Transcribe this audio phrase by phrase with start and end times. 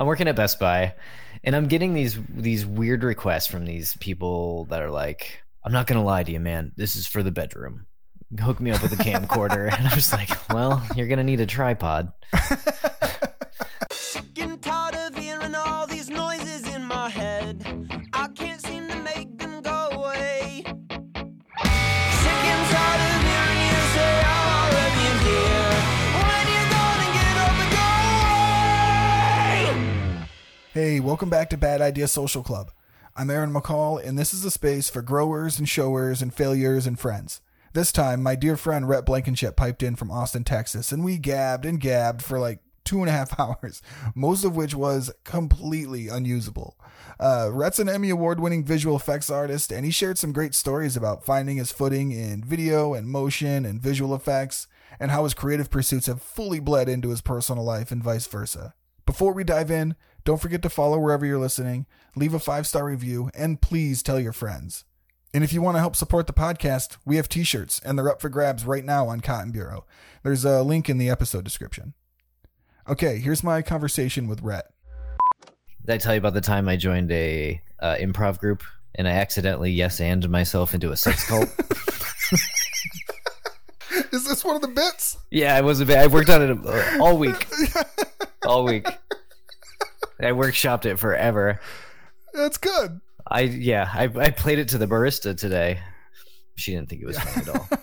[0.00, 0.94] I'm working at Best Buy,
[1.44, 5.86] and I'm getting these these weird requests from these people that are like, "I'm not
[5.86, 6.72] gonna lie to you, man.
[6.74, 7.86] This is for the bedroom.
[8.40, 11.46] Hook me up with a camcorder." and I'm just like, "Well, you're gonna need a
[11.46, 12.12] tripod."
[30.90, 32.72] Hey, welcome back to Bad Idea Social Club.
[33.14, 36.98] I'm Aaron McCall, and this is a space for growers and showers and failures and
[36.98, 37.40] friends.
[37.74, 41.64] This time, my dear friend Rhett Blankenship piped in from Austin, Texas, and we gabbed
[41.64, 43.82] and gabbed for like two and a half hours,
[44.16, 46.76] most of which was completely unusable.
[47.20, 50.96] Uh, Rhett's an Emmy Award winning visual effects artist, and he shared some great stories
[50.96, 54.66] about finding his footing in video and motion and visual effects,
[54.98, 58.74] and how his creative pursuits have fully bled into his personal life and vice versa.
[59.06, 62.84] Before we dive in, don't forget to follow wherever you're listening, leave a five star
[62.84, 64.84] review, and please tell your friends.
[65.32, 68.10] And if you want to help support the podcast, we have t shirts, and they're
[68.10, 69.84] up for grabs right now on Cotton Bureau.
[70.22, 71.94] There's a link in the episode description.
[72.88, 74.66] Okay, here's my conversation with Rhett.
[75.86, 78.62] Did I tell you about the time I joined a uh, improv group
[78.96, 81.48] and I accidentally yes and myself into a sex cult?
[84.12, 85.18] Is this one of the bits?
[85.30, 85.98] yeah, I was a bit.
[85.98, 87.46] I worked on it uh, all week,
[88.46, 88.86] all week.
[90.20, 91.60] I workshopped it forever.
[92.32, 93.00] That's good.
[93.26, 95.80] I yeah, I I played it to the barista today.
[96.56, 97.68] She didn't think it was funny at all.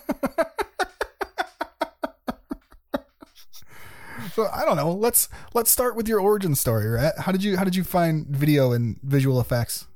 [4.38, 4.92] So I don't know.
[4.92, 7.18] Let's let's start with your origin story, Rhett.
[7.18, 9.86] How did you how did you find video and visual effects?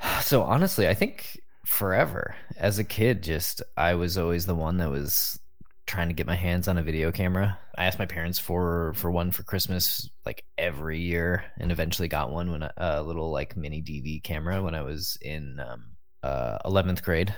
[0.20, 4.90] So honestly, I think forever as a kid, just I was always the one that
[4.90, 5.40] was
[5.86, 7.58] trying to get my hands on a video camera.
[7.78, 12.32] I asked my parents for for one for Christmas like every year, and eventually got
[12.32, 15.84] one when I- a little like mini DV camera when I was in um,
[16.22, 17.34] uh, 11th grade,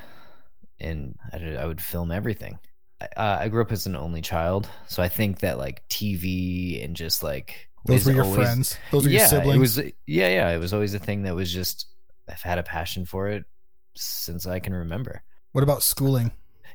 [0.80, 2.58] and I, I would film everything.
[3.00, 6.82] I, uh, I grew up as an only child, so I think that like TV
[6.84, 8.78] and just like Those were your always- friends.
[8.90, 9.56] Those were yeah, your siblings.
[9.78, 10.50] It was yeah, yeah.
[10.50, 11.86] It was always a thing that was just
[12.28, 13.44] I've had a passion for it
[13.94, 15.22] since I can remember.
[15.52, 16.30] what about schooling?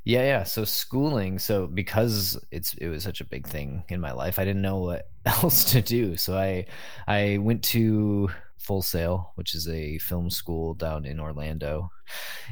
[0.06, 0.44] Yeah, yeah.
[0.44, 4.44] So schooling, so because it's it was such a big thing in my life, I
[4.46, 6.18] didn't know what else to do.
[6.18, 6.66] So I
[7.08, 11.90] I went to Full Sail, which is a film school down in Orlando.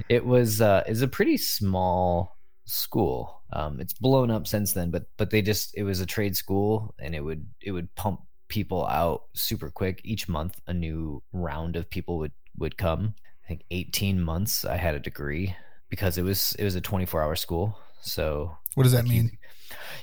[0.09, 3.43] It was uh is a pretty small school.
[3.51, 6.95] Um it's blown up since then, but but they just it was a trade school
[6.99, 11.75] and it would it would pump people out super quick each month a new round
[11.75, 13.13] of people would would come.
[13.45, 15.55] I think 18 months I had a degree
[15.91, 17.77] because it was it was a 24 hour school.
[18.01, 19.37] So What does that like, you- mean?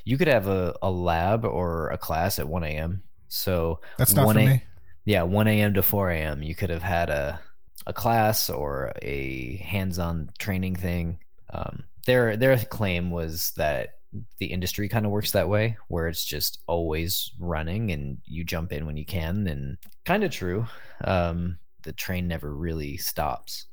[0.04, 4.24] you could have a, a lab or a class at 1 a.m so That's not
[4.26, 4.62] 1 for a- me.
[5.04, 7.40] yeah 1 a.m to 4 a.m you could have had a
[7.86, 11.18] a class or a hands-on training thing.
[11.50, 13.94] Um, their their claim was that
[14.38, 18.72] the industry kind of works that way where it's just always running and you jump
[18.72, 20.66] in when you can and kind of true.
[21.04, 23.66] Um, the train never really stops.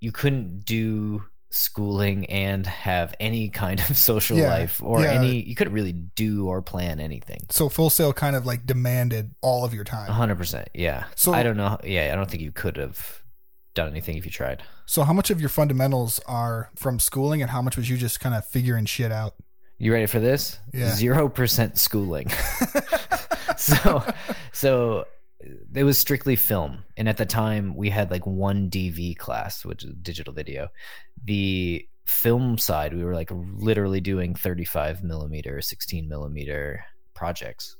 [0.00, 5.12] You couldn't do schooling and have any kind of social Yeah, life or yeah.
[5.12, 9.34] any you couldn't really do or plan anything So Full Sail kind of like demanded
[9.42, 10.10] all of your time.
[10.10, 11.04] hundred percent, yeah.
[11.14, 11.78] So- I don't know.
[11.84, 13.22] Yeah, I don't think you could have
[13.74, 14.62] done anything if you tried.
[14.86, 18.20] So how much of your fundamentals are from schooling, and how much was you just
[18.20, 19.34] kind of figuring shit out?
[19.78, 20.58] You ready for this?
[20.72, 20.94] Yeah.
[20.94, 22.28] Zero percent schooling.
[23.56, 24.04] so,
[24.52, 25.06] so
[25.74, 29.84] it was strictly film, and at the time we had like one DV class, which
[29.84, 30.68] is digital video.
[31.24, 37.76] The film side, we were like literally doing thirty-five millimeter, sixteen millimeter projects.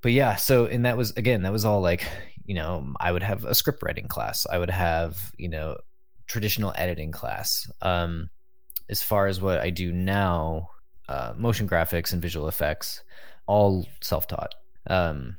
[0.00, 2.06] But yeah, so and that was again, that was all like
[2.44, 4.46] you know, I would have a script writing class.
[4.50, 5.78] I would have you know
[6.26, 7.70] traditional editing class.
[7.82, 8.30] Um,
[8.88, 10.70] as far as what I do now,
[11.08, 13.02] uh, motion graphics and visual effects,
[13.46, 14.54] all self taught.
[14.86, 15.38] Um,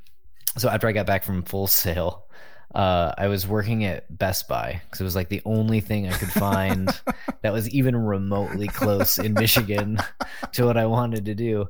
[0.58, 2.24] so after I got back from Full Sail,
[2.74, 6.12] uh, I was working at Best Buy because it was like the only thing I
[6.12, 6.88] could find
[7.42, 9.98] that was even remotely close in Michigan
[10.52, 11.66] to what I wanted to do.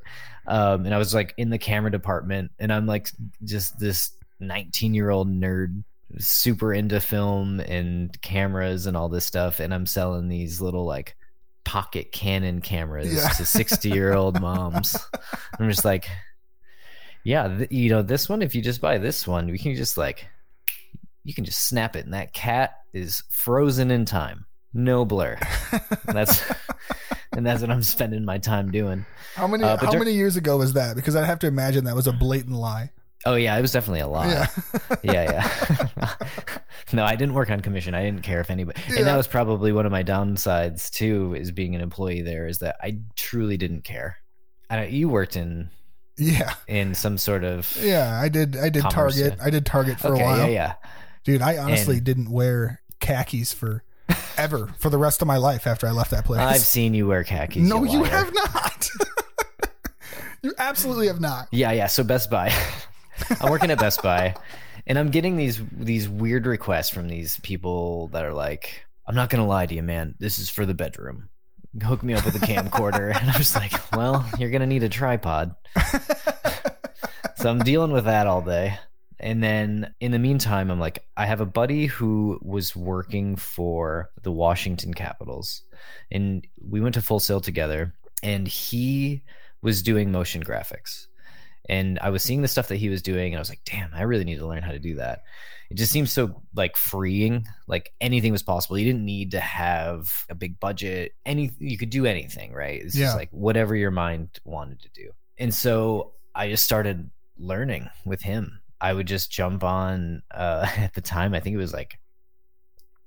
[0.48, 3.08] Um, and I was like in the camera department, and I'm like
[3.44, 5.82] just this 19 year old nerd
[6.18, 11.16] super into film and cameras and all this stuff and i'm selling these little like
[11.64, 13.28] pocket canon cameras Yeah.
[13.30, 14.96] to 60 year old moms
[15.58, 16.06] i'm just like
[17.26, 19.96] yeah th- you know this one if you just buy this one we can just
[19.98, 20.26] like
[21.24, 25.36] you can just snap it and that cat is frozen in time no blur
[26.06, 26.44] that's
[27.32, 30.36] and that's what i'm spending my time doing How many Uh, how dur- many years
[30.36, 30.94] ago was that?
[30.94, 32.90] Because I have to imagine that was a blatant lie.
[33.26, 34.28] Oh yeah, it was definitely a lie.
[34.28, 34.46] Yeah.
[35.02, 35.48] yeah,
[35.98, 36.14] yeah.
[36.92, 37.92] no, I didn't work on commission.
[37.94, 38.80] I didn't care if anybody.
[38.88, 38.98] Yeah.
[38.98, 42.46] And that was probably one of my downsides too, is being an employee there.
[42.46, 44.16] Is that I truly didn't care.
[44.70, 45.70] I don't, you worked in
[46.18, 46.54] Yeah.
[46.66, 48.18] in some sort of Yeah.
[48.20, 48.56] I did.
[48.56, 49.38] I did Commerce, Target.
[49.42, 50.38] I did Target for okay, a while.
[50.38, 50.74] yeah, yeah.
[51.24, 53.82] Dude, I honestly And- didn't wear khakis for
[54.38, 56.40] ever for the rest of my life after I left that place.
[56.40, 57.62] I've seen you wear khakis.
[57.68, 58.10] no, you liar.
[58.10, 58.88] have not.
[60.42, 61.48] you absolutely have not.
[61.50, 61.86] Yeah, yeah.
[61.86, 62.52] So Best Buy.
[63.40, 64.34] I'm working at Best Buy,
[64.86, 69.30] and I'm getting these these weird requests from these people that are like, "I'm not
[69.30, 70.14] gonna lie to you, man.
[70.18, 71.28] This is for the bedroom.
[71.82, 74.88] Hook me up with a camcorder." and I'm just like, "Well, you're gonna need a
[74.88, 75.54] tripod."
[77.36, 78.78] so I'm dealing with that all day.
[79.18, 84.10] And then in the meantime, I'm like, I have a buddy who was working for
[84.22, 85.62] the Washington Capitals,
[86.10, 89.22] and we went to Full Sail together, and he
[89.62, 91.06] was doing motion graphics.
[91.68, 93.92] And I was seeing the stuff that he was doing, and I was like, damn,
[93.94, 95.22] I really need to learn how to do that.
[95.70, 98.78] It just seems so like freeing, like anything was possible.
[98.78, 101.12] You didn't need to have a big budget.
[101.24, 102.80] Any you could do anything, right?
[102.80, 103.06] It's Yeah.
[103.06, 105.10] just like whatever your mind wanted to do.
[105.38, 108.60] And so I just started learning with him.
[108.80, 111.98] I would just jump on uh at the time I think it was like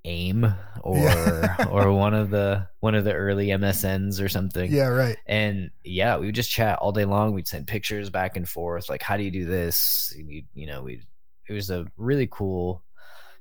[0.05, 0.45] AIM
[0.81, 1.65] or Yeah.
[1.69, 4.71] or one of the one of the early MSNs or something.
[4.71, 5.17] Yeah, right.
[5.27, 7.33] And yeah, we would just chat all day long.
[7.33, 10.13] We'd send pictures back and forth, like how do you do this?
[10.17, 11.01] You, you know, we
[11.47, 12.83] it was a really cool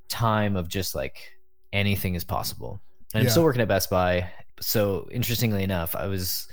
[0.08, 1.18] time of just like
[1.72, 2.80] anything is possible.
[3.14, 3.28] And Yeah.
[3.28, 4.28] I'm still working at Best Buy.
[4.60, 6.48] So interestingly enough, I was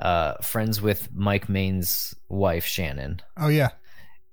[0.00, 3.70] uh, friends with Mike Mains' wife, Shannon Oh yeah.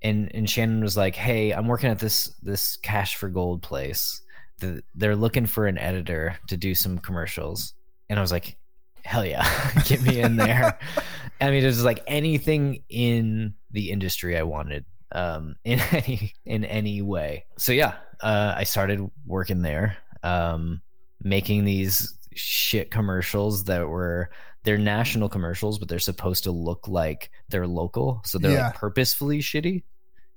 [0.01, 4.21] and and Shannon was like, "Hey, I'm working at this this Cash for Gold place.
[4.59, 7.73] The, they're looking for an editor to do some commercials."
[8.09, 8.57] And I was like,
[9.03, 9.47] "Hell yeah,
[9.85, 10.77] get me in there!"
[11.41, 16.65] I mean, it was like anything in the industry I wanted, um, in any in
[16.65, 17.45] any way.
[17.57, 20.81] So yeah, uh, I started working there, um,
[21.23, 24.29] making these shit commercials that were
[24.63, 28.65] they're national commercials, but they're supposed to look like they're local, so they're Yeah.
[28.67, 29.77] like purposefully shitty.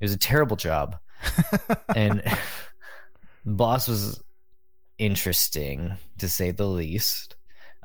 [0.00, 0.96] It was a terrible job,
[1.96, 2.22] and
[3.44, 4.22] boss was
[4.98, 7.36] interesting to say the least.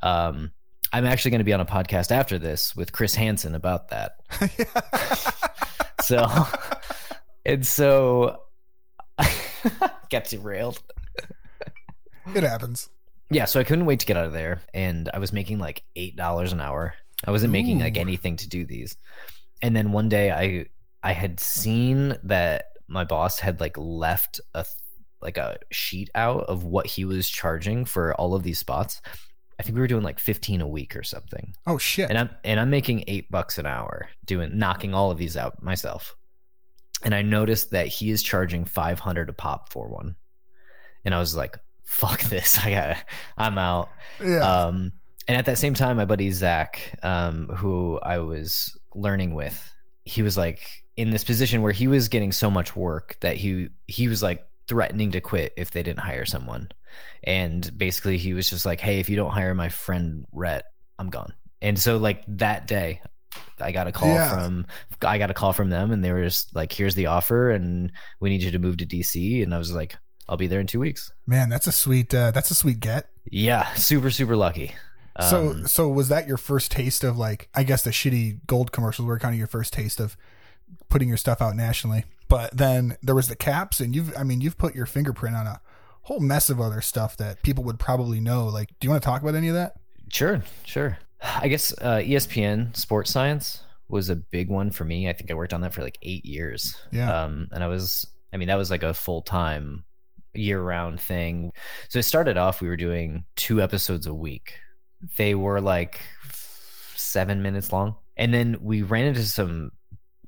[0.03, 0.51] Um,
[0.93, 4.13] I'm actually going to be on a podcast after this with Chris Hansen about that.
[6.07, 6.25] So,
[7.45, 8.43] and so,
[10.09, 10.81] got derailed.
[12.33, 12.87] it happens.
[13.29, 15.83] Yeah, so I couldn't wait to get out of there, and I was making like
[15.97, 16.93] eight dollars an hour.
[17.25, 18.95] I wasn't making like anything to do these,
[19.61, 20.67] and then one day I
[21.03, 24.63] I had seen that my boss had like left a
[25.21, 29.01] like a sheet out of what he was charging for all of these spots.
[29.59, 32.09] I think we were doing like fifteen a week or something, Oh shit.
[32.09, 35.61] and I'm and I'm making eight bucks an hour doing knocking all of these out
[35.63, 36.15] myself.
[37.03, 40.15] And I noticed that he is charging five hundred a pop for one,
[41.05, 42.57] and I was like, "Fuck this!
[42.63, 42.97] I got,
[43.37, 43.89] I'm out."
[44.23, 44.39] yeah.
[44.65, 44.91] Um,
[45.27, 49.73] and at that same time, my buddy Zach, um, who I was learning with,
[50.05, 53.69] he was like in this position where he was getting so much work that he
[53.87, 56.69] he was like threatening to quit if they didn't hire someone.
[57.23, 60.65] And basically, he was just like, "Hey, if you don't hire my friend Rhett,
[60.99, 63.01] I'm gone." And so, like that day,
[63.59, 64.29] I got a call Yeah.
[64.33, 64.65] from
[65.01, 67.91] I got a call from them, and they were just like, "Here's the offer, and
[68.19, 69.95] we need you to move to DC." And I was like,
[70.29, 72.13] "I'll be there in two weeks." Man, that's a sweet.
[72.13, 73.09] Uh, that's a sweet get.
[73.29, 74.73] Yeah, super super lucky.
[75.19, 77.49] so, Um, so was that your first taste of like?
[77.53, 80.15] I guess the shitty gold commercials were kind of your first taste of
[80.89, 82.05] putting your stuff out nationally.
[82.27, 84.15] But then there was the caps, and you've.
[84.17, 85.61] I mean, you've put your fingerprint on a
[86.01, 88.47] whole mess of other stuff that people would probably know.
[88.47, 89.75] Like, do you want to talk about any of that?
[90.09, 90.97] Sure, sure.
[91.21, 95.09] I guess uh, ESPN Sports Science was a big one for me.
[95.09, 96.75] I think I worked on that for like eight years.
[96.91, 97.23] Yeah.
[97.23, 99.83] Um, and I was, I mean, that was like a full time,
[100.33, 101.51] year round thing.
[101.89, 104.59] So it started off, we were doing two episodes a week.
[105.17, 105.99] They were like
[106.95, 107.95] seven minutes long.
[108.15, 109.71] And then we ran into some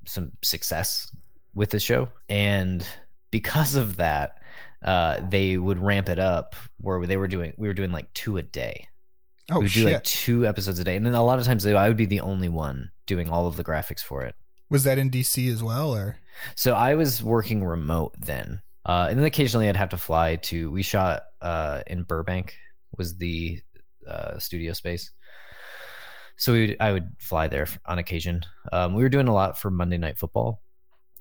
[0.06, 1.12] some success
[1.54, 2.10] with the show.
[2.28, 2.86] And
[3.32, 4.38] because of that,
[4.84, 8.38] uh, they would ramp it up where they were doing we were doing like two
[8.38, 8.88] a day
[9.52, 9.86] Oh we would shit!
[9.88, 12.06] do like two episodes a day, and then a lot of times I would be
[12.06, 14.36] the only one doing all of the graphics for it.
[14.70, 16.18] was that in DC as well, or?
[16.56, 20.70] So I was working remote then, uh, and then occasionally I'd have to fly to.
[20.72, 22.56] We shot uh, in Burbank
[22.98, 23.60] was the
[24.08, 25.12] uh, studio space,
[26.38, 28.42] so we would, I would fly there on occasion.
[28.72, 30.62] Um, we were doing a lot for Monday Night Football,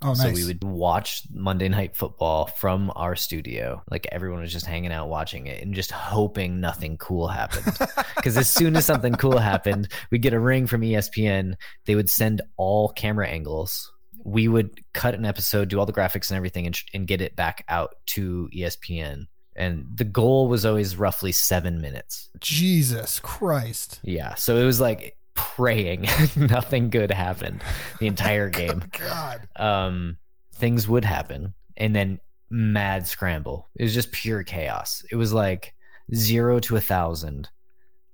[0.00, 0.22] Oh, nice.
[0.22, 3.82] so we would watch Monday Night Football from our studio.
[3.90, 7.76] Like everyone was just hanging out watching it and just hoping nothing cool happened.
[8.16, 11.54] Because as soon as something cool happened, we'd get a ring from ESPN.
[11.86, 13.92] They would send all camera angles
[14.24, 17.34] we would cut an episode, do all the graphics and everything, and, and get it
[17.34, 19.26] back out to ESPN.
[19.56, 22.28] And the goal was always roughly seven minutes.
[22.38, 24.00] Jesus Christ.
[24.02, 24.34] Yeah.
[24.34, 26.04] So it was like praying
[26.36, 27.62] nothing good happened
[28.00, 28.82] the entire game.
[28.98, 29.48] God.
[29.54, 30.18] Um,
[30.54, 32.18] things would happen, and then
[32.50, 33.68] mad scramble.
[33.76, 35.04] It was just pure chaos.
[35.12, 35.74] It was like
[36.12, 37.48] zero to a thousand.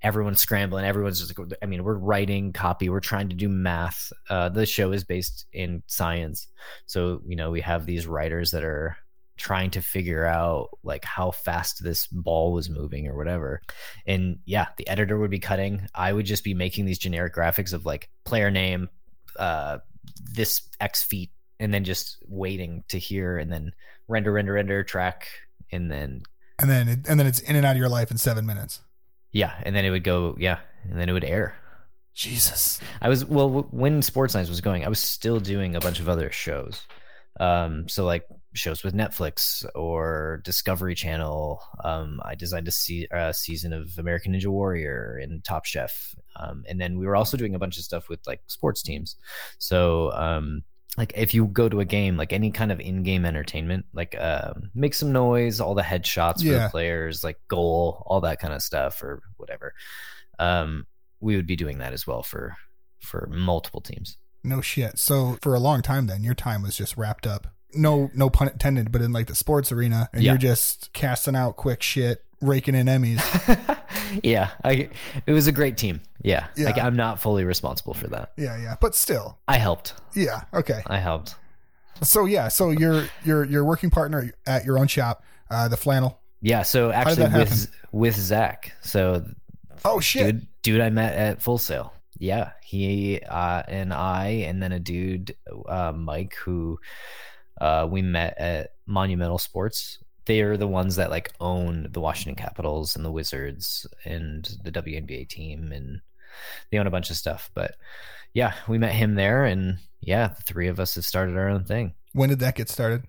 [0.02, 0.84] Everyone's scrambling.
[0.84, 1.32] Everyone's just.
[1.62, 2.90] I mean, we're writing copy.
[2.90, 4.12] We're trying to do math.
[4.28, 6.48] Uh, the show is based in science,
[6.84, 8.98] so you know we have these writers that are
[9.36, 13.60] trying to figure out like how fast this ball was moving or whatever.
[14.06, 15.88] And yeah, the editor would be cutting.
[15.94, 18.88] I would just be making these generic graphics of like player name,
[19.38, 19.78] uh,
[20.32, 23.72] this X feet, and then just waiting to hear and then
[24.08, 25.26] render, render, render, track,
[25.72, 26.22] and then
[26.60, 28.80] And then it, and then it's in and out of your life in seven minutes.
[29.32, 31.56] yeah, and then it would go yeah, and then it would air.
[32.14, 32.80] Jesus.
[33.00, 35.98] I was well w- when Sports Science was going, I was still doing a bunch
[35.98, 36.82] of other shows.
[37.40, 38.24] Um, so like
[38.54, 41.60] shows with Netflix or Discovery Channel.
[41.82, 46.14] Um, I designed a se- uh, season of American Ninja Warrior and Top Chef.
[46.36, 49.16] Um, and then we were also doing a bunch of stuff with like sports teams.
[49.58, 50.62] So um,
[50.96, 54.70] like if you go to a game, like any kind of in-game entertainment, like um,
[54.74, 56.64] make some noise, all the headshots for Yeah.
[56.64, 59.74] the players, like goal, all that kind of stuff, or whatever.
[60.38, 60.86] Um,
[61.18, 62.54] we would be doing that as well for
[63.00, 64.16] for multiple teams.
[64.44, 64.98] No shit.
[64.98, 67.48] So for a long time then your time was just wrapped up.
[67.74, 70.32] No no pun intended, but in like the sports arena and Yeah.
[70.32, 73.20] you're just casting out quick shit, raking in Emmys.
[74.22, 74.90] yeah, I
[75.26, 76.00] it was a great team.
[76.22, 76.66] Yeah, Yeah.
[76.66, 78.32] like I'm not fully responsible for that.
[78.36, 78.76] yeah, yeah.
[78.80, 79.38] But still.
[79.48, 79.94] I helped.
[80.14, 80.42] Yeah.
[80.52, 80.82] Okay.
[80.86, 81.34] I helped.
[82.02, 86.20] So yeah, so your your your working partner at your own shop, uh, the flannel.
[86.40, 89.24] Yeah, so actually with with Zach, so
[89.84, 90.26] Oh shit.
[90.26, 91.92] dude, dude, I met at Full Sail.
[92.18, 95.36] Yeah, he uh, and I, and then a dude,
[95.68, 96.78] uh, Mike, who
[97.60, 99.98] uh, we met at Monumental Sports.
[100.26, 104.72] They are the ones that like own the Washington Capitals and the Wizards and the
[104.72, 106.00] WNBA team, and
[106.70, 107.50] they own a bunch of stuff.
[107.54, 107.76] But
[108.32, 111.64] yeah, we met him there, and yeah, the three of us have started our own
[111.64, 111.94] thing.
[112.12, 113.04] When did that get started?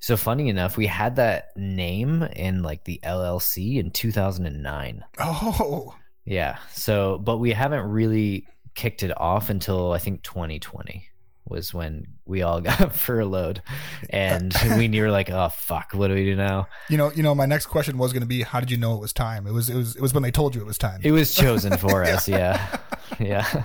[0.00, 5.04] So funny enough, we had that name in like the LLC in 2009.
[5.18, 5.94] Oh.
[6.24, 6.58] Yeah.
[6.72, 11.06] So, but we haven't really kicked it off until I think 2020
[11.46, 13.62] was when we all got furloughed
[14.08, 16.68] and we were like, oh, fuck, what do we do now?
[16.88, 18.94] You know, you know, my next question was going to be, how did you know
[18.94, 19.46] it was time?
[19.46, 21.00] It was, it was, it was when they told you it was time.
[21.02, 22.28] It was chosen for us.
[22.28, 22.78] Yeah.
[23.18, 23.64] Yeah.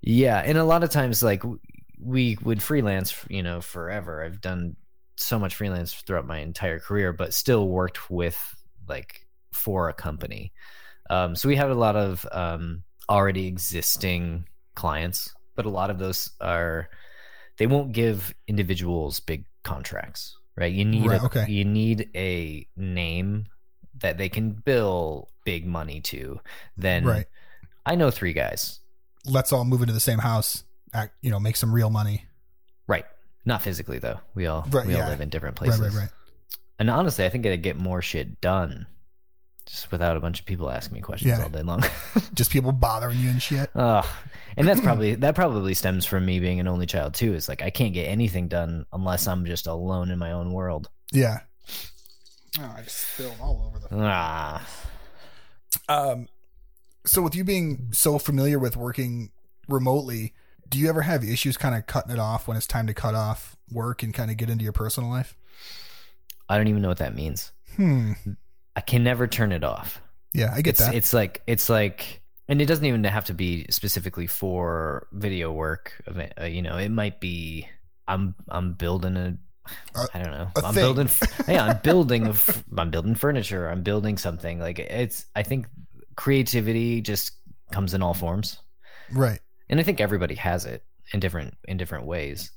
[0.00, 0.38] Yeah.
[0.44, 1.42] And a lot of times, like,
[2.02, 4.24] we would freelance, you know, forever.
[4.24, 4.76] I've done
[5.16, 8.38] so much freelance throughout my entire career, but still worked with,
[8.88, 10.52] like, for a company.
[11.10, 15.98] Um, so we have a lot of um, already existing clients, but a lot of
[15.98, 16.88] those are
[17.58, 20.72] they won't give individuals big contracts, right?
[20.72, 21.46] You need Right, a, okay.
[21.50, 23.46] you need a name
[23.98, 26.40] that they can bill big money to.
[26.76, 27.26] Then Right.
[27.84, 28.78] I know three guys,
[29.26, 30.64] Let's all move into the same house.
[30.94, 32.24] Act, you know, make some real money.
[32.86, 33.04] right?
[33.44, 34.20] Not physically though.
[34.34, 35.80] We all Right, we all live in different places.
[35.80, 36.00] right, right.
[36.02, 36.08] right.
[36.78, 38.86] And honestly, I think it'd get more shit done
[39.66, 41.42] just without a bunch of people asking me questions Yeah.
[41.42, 41.82] all day long.
[42.34, 43.70] Just people bothering you and shit.
[43.74, 44.06] Ugh.
[44.56, 47.34] and that's probably that probably stems from me being an only child too.
[47.34, 50.88] It's like I can't get anything done unless I'm just alone in my own world.
[51.12, 51.40] Yeah.
[52.58, 53.88] Oh, I just spilled all over the.
[53.92, 54.66] Ah,
[55.88, 56.28] Um,
[57.06, 59.30] so with you being so familiar with working
[59.68, 60.34] remotely,
[60.68, 63.14] do you ever have issues kind of cutting it off when it's time to cut
[63.14, 65.36] off work and kind of get into your personal life?
[66.48, 67.52] I don't even know what that means.
[67.76, 68.12] Hmm.
[68.76, 70.00] I can never turn it off.
[70.34, 70.94] Yeah, I get It's that.
[70.94, 76.00] it's like it's like, and it doesn't even have to be specifically for video work.
[76.40, 77.68] uh, You know, it might be
[78.06, 79.36] I'm I'm building a
[79.96, 80.48] A- I don't know.
[80.56, 80.82] I'm thing.
[80.82, 81.08] building.
[81.48, 82.34] Yeah, I'm building.
[82.78, 83.68] I'm building furniture.
[83.68, 84.58] I'm building something.
[84.60, 85.26] Like it's.
[85.34, 85.66] I think
[86.16, 87.32] creativity just
[87.72, 88.58] comes in all forms.
[89.12, 89.40] right.
[89.68, 92.50] and I think everybody has it in different in different ways.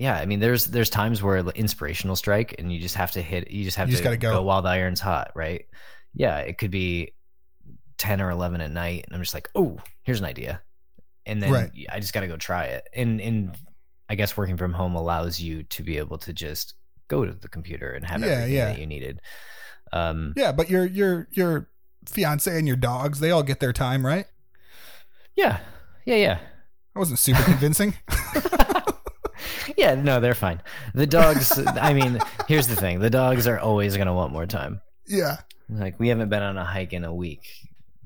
[0.00, 3.50] Yeah, I mean, there's there's times where inspirational strike, and you just have to hit.
[3.50, 4.42] You just have You just to gotta go.
[4.42, 5.66] while the iron's hot, right?
[6.14, 7.12] Yeah, it could be
[7.98, 10.62] ten or eleven at night, and I'm just like, oh, here's an idea,
[11.26, 11.70] and then Right.
[11.92, 12.88] I just got to go try it.
[12.94, 13.54] And and
[14.08, 16.72] I guess working from home allows you to be able to just
[17.08, 18.64] go to the computer and have Yeah, everything yeah.
[18.72, 19.20] that you needed.
[19.92, 21.68] Um, Yeah, but your your your
[22.08, 24.24] fiance and your dogs, they all get their time, right?
[25.36, 25.60] yeah,
[26.06, 26.34] yeah, yeah.
[26.94, 27.94] That wasn't super convincing.
[29.76, 30.60] yeah, no, they're fine.
[30.94, 34.46] The dogs, I mean, here's the thing the dogs are always going to want more
[34.46, 34.80] time.
[35.06, 35.38] yeah.
[35.72, 37.46] Like, we haven't been on a hike in a week.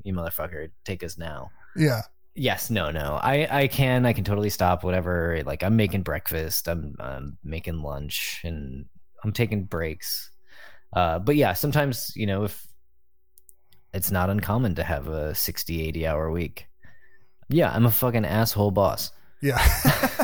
[0.02, 1.50] You motherfucker, take us now.
[1.74, 2.02] Yeah.
[2.34, 3.18] Yes, no, no.
[3.22, 5.40] I I can I can totally stop whatever.
[5.46, 8.86] Like I'm making breakfast, I'm I'm making lunch, and
[9.22, 10.30] I'm taking breaks.
[10.92, 12.66] Uh, but yeah, sometimes you know if
[13.94, 16.66] it's not uncommon to have a 60, 80 hour week.
[17.48, 19.12] Yeah, I'm a fucking asshole boss.
[19.40, 19.64] Yeah.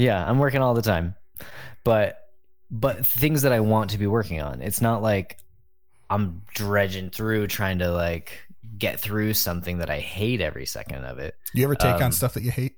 [0.00, 1.14] Yeah, I'm working all the time.
[1.84, 2.16] But
[2.70, 4.62] but things that I want to be working on.
[4.62, 5.38] It's not like
[6.08, 8.38] I'm dredging through trying to like
[8.78, 11.34] get through something that I hate every second of it.
[11.54, 12.76] you ever take Um, on stuff that you hate?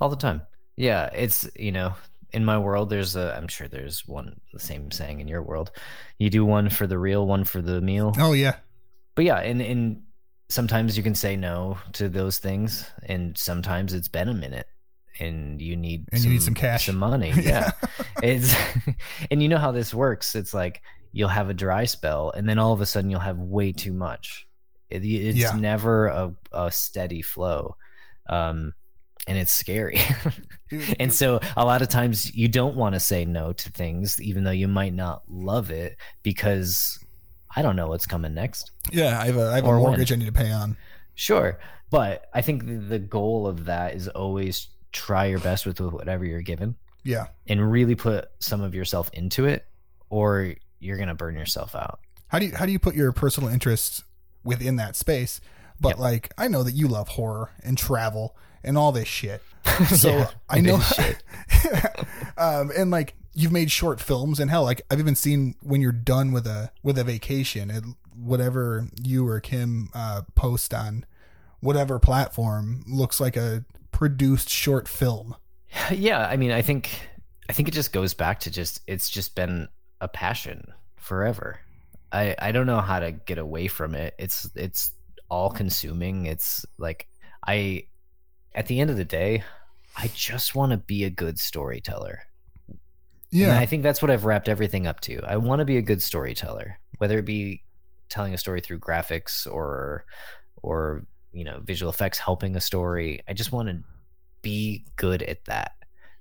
[0.00, 0.42] all the time
[0.76, 1.92] yeah it's you know
[2.32, 5.72] in my world there's a i'm sure there's one the same saying in your world
[6.18, 8.56] you do one for the real one for the meal Oh yeah.
[9.16, 10.02] but yeah and and
[10.50, 14.68] sometimes you can say no to those things and sometimes it's been a minute
[15.20, 16.86] and you need And you need some cash.
[16.86, 17.70] some money yeah
[18.22, 18.54] it's
[19.30, 20.82] and you know how this works it's like
[21.12, 23.92] you'll have a dry spell and then all of a sudden you'll have way too
[23.92, 24.46] much
[24.90, 25.52] it, it's Yeah.
[25.52, 27.76] never a, a steady flow
[28.28, 28.72] um
[29.26, 29.98] and it's scary
[31.00, 34.44] and so a lot of times you don't want to say no to things even
[34.44, 36.98] though you might not love it because
[37.56, 39.82] i don't know what's coming next yeah, I have a I have a Or when.
[39.90, 40.76] mortgage I need to pay on.
[41.14, 41.58] sure
[41.90, 46.24] but i think the, the goal of that is always try your best with whatever
[46.24, 47.26] you're given Yeah.
[47.46, 49.66] and really put some of yourself into it
[50.10, 53.50] or you're gonna burn yourself out How do you how do you put your personal
[53.50, 54.02] interests
[54.44, 55.40] within that space?
[55.80, 55.98] But Yep.
[55.98, 59.42] like I know that you love horror and travel and all this shit.
[59.96, 61.22] So Yeah, I know shit.
[62.38, 65.92] um and like you've made short films and hell like I've even seen when you're
[65.92, 67.84] done with a with a vacation it,
[68.16, 71.04] whatever you or Kim uh post on
[71.60, 73.64] whatever platform looks like a
[73.98, 75.34] produced short film.
[75.90, 76.88] yeah i mean i think
[77.50, 79.66] i think it just goes back to just it's just been
[80.00, 81.58] a passion forever.
[82.12, 84.14] I i don't know how to get away from it.
[84.16, 84.92] It's it's
[85.28, 86.26] all consuming.
[86.26, 87.08] It's like
[87.44, 87.86] i
[88.54, 89.42] at the end of the day
[89.96, 92.20] i just want to be a good storyteller.
[92.68, 92.78] And
[93.32, 93.58] Yeah.
[93.58, 95.20] i think that's what i've wrapped everything up to.
[95.26, 97.64] I want to be a good storyteller whether it be
[98.08, 100.04] telling a story through graphics or
[100.62, 103.20] or you know visual effects helping a story.
[103.28, 103.82] I just want to
[104.42, 105.72] be good at that.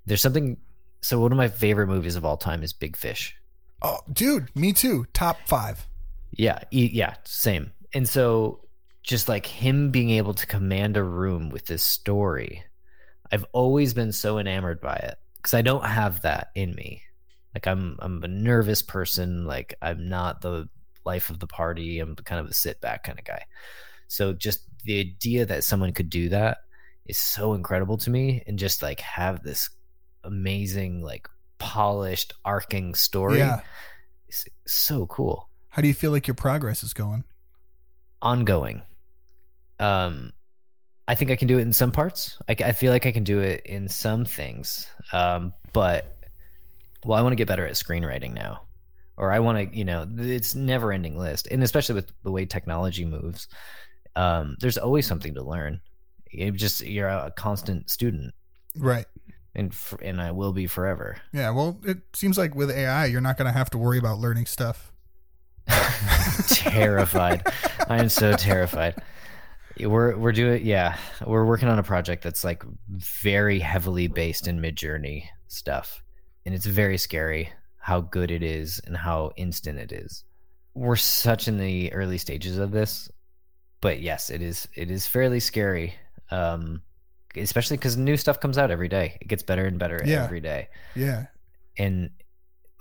[0.05, 0.57] There's something
[1.01, 3.35] so one of my favorite movies of all time is big fish.
[3.81, 5.05] Oh, dude, me too.
[5.13, 5.87] Top 5.
[6.31, 7.71] yeah yeah same.
[7.93, 8.61] And so
[9.03, 12.63] just like him being able to command a room with this story
[13.31, 17.01] i've always been so enamored by it because i don't have that in me.
[17.55, 20.69] Like i'm i'm a nervous person like i'm not the
[21.05, 23.45] life of the party i'm kind of a sit back kind of guy.
[24.09, 26.57] So just the idea that someone could do that
[27.05, 29.69] is so incredible to me and just like have this
[30.23, 31.27] amazing like
[31.59, 33.61] polished arcing story Yeah.
[34.27, 37.23] is so cool How do you feel like your progress is going?
[38.21, 38.81] ongoing.
[39.79, 40.33] Um,
[41.07, 42.37] I think I can do it in some parts.
[42.49, 44.87] I, I feel like I can do it in some things.
[45.13, 46.17] Um, but
[47.05, 48.63] well, I want to get better at screenwriting now,
[49.17, 52.45] or I want to, you know, it's never ending list, and especially with the way
[52.45, 53.47] technology moves,
[54.17, 55.79] um, there's always something to learn.
[56.31, 58.33] You just you're a constant student,
[58.75, 59.05] Right.
[59.55, 61.17] and f- and I will be forever.
[61.31, 64.19] Yeah, well, it seems like with AI, you're not going to have to worry about
[64.19, 64.91] learning stuff.
[66.47, 67.45] terrified.
[67.87, 68.95] I am so terrified.
[69.79, 74.59] We're we're doing yeah, we're working on a project that's like very heavily based in
[74.59, 76.03] Midjourney stuff,
[76.45, 80.23] and it's very scary how good it is and how instant it is.
[80.73, 83.09] We're such in the early stages of this,
[83.81, 85.93] but yes, it is it is fairly scary.
[86.31, 86.81] Um,
[87.35, 89.17] especially because new stuff comes out every day.
[89.21, 90.23] It gets better and better Yeah.
[90.23, 91.27] every day Yeah.
[91.77, 92.09] and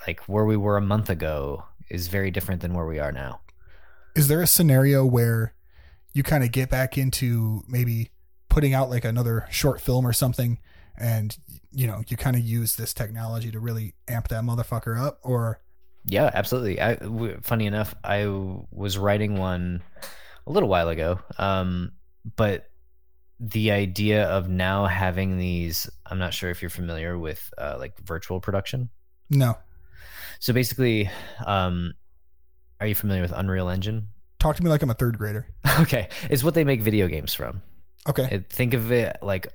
[0.06, 3.40] like where we were a month ago is very different than where we are now.
[4.14, 5.54] Is there a scenario where
[6.14, 8.10] you kind of get back into maybe
[8.48, 10.58] putting out like another short film or something
[10.96, 11.36] and
[11.70, 15.60] you know, you kind of use this technology to really amp that motherfucker up or
[16.06, 16.80] Yeah, absolutely.
[16.80, 19.82] I w- funny enough, I was writing one
[20.46, 21.18] a little while ago.
[21.38, 21.92] Um,
[22.36, 22.70] but
[23.38, 27.98] the idea of now having these, I'm not sure if you're familiar with uh, like
[28.00, 28.88] virtual production.
[29.30, 29.56] no.
[30.38, 31.10] So basically,
[31.46, 31.94] um,
[32.78, 34.08] are you familiar with Unreal Engine?
[34.38, 35.48] Talk to me like I'm a third grader.
[35.80, 37.62] okay, it's what they make video games from.
[38.06, 38.28] Okay.
[38.30, 39.46] It- think of it like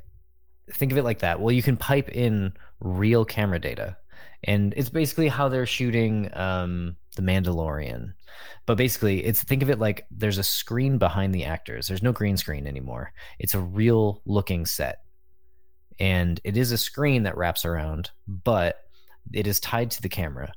[0.73, 1.39] think of it like that.
[1.39, 3.95] Well, you can pipe in real camera data,
[4.43, 8.13] and it's basically how they're shooting um, the Mandalorian.
[8.65, 11.87] But basically, it's think of it like there's a screen behind the actors.
[11.87, 13.13] There's no green screen anymore.
[13.39, 14.99] It's a real looking set,
[15.99, 18.77] and it is a screen that wraps around, but
[19.33, 20.53] it is tied to the camera.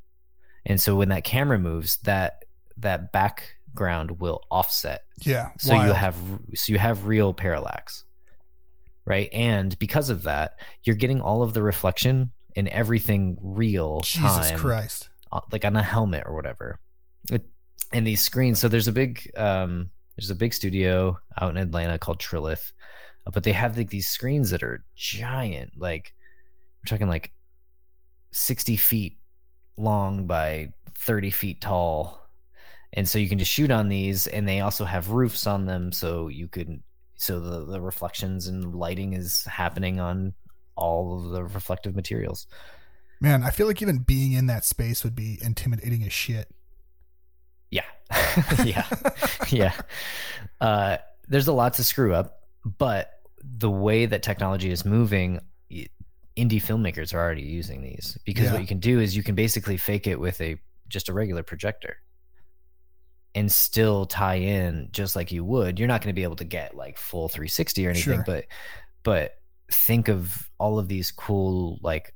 [0.67, 2.45] And so when that camera moves, that
[2.79, 5.51] that background will offset Yeah.
[5.59, 6.17] so you have
[6.55, 8.05] so you have real parallax
[9.05, 14.51] right and because of that you're getting all of the reflection and everything real Jesus
[14.51, 15.09] time Christ.
[15.35, 16.81] Uh, like on a helmet or whatever
[17.92, 18.59] and these screens.
[18.59, 22.70] So there's a big um there's a big studio out in atlanta called trilith
[23.27, 26.14] uh, but they have like these screens that are giant like
[26.81, 27.33] we're talking like
[28.35, 29.18] 60 feet
[29.77, 32.20] long by 30 feet tall.
[32.92, 35.90] And so you can just shoot on these and they also have roofs on them
[35.92, 36.83] so you could
[37.16, 40.33] so the, the reflections and lighting is happening on
[40.77, 42.47] all of the reflective materials
[43.25, 46.49] Man, I feel like even being in that space would be intimidating as shit.
[47.71, 47.83] yeah
[48.65, 48.87] yeah
[49.51, 49.73] yeah
[50.61, 50.97] uh,
[51.29, 53.11] there's a lot to screw up but
[53.43, 55.41] the way that technology is moving
[56.37, 58.53] indie filmmakers are already using these because Yeah.
[58.53, 60.57] what you can do is you can basically fake it with a
[60.89, 61.97] just a regular projector
[63.35, 66.45] and still tie in just like you would you're not going to be able to
[66.45, 68.25] get like full 360 or anything Sure.
[68.27, 68.45] but
[69.03, 69.33] but
[69.73, 72.13] think of all of these cool like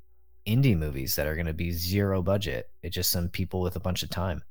[0.49, 3.81] indie movies that are going to be zero budget it's just some people with a
[3.81, 4.43] bunch of time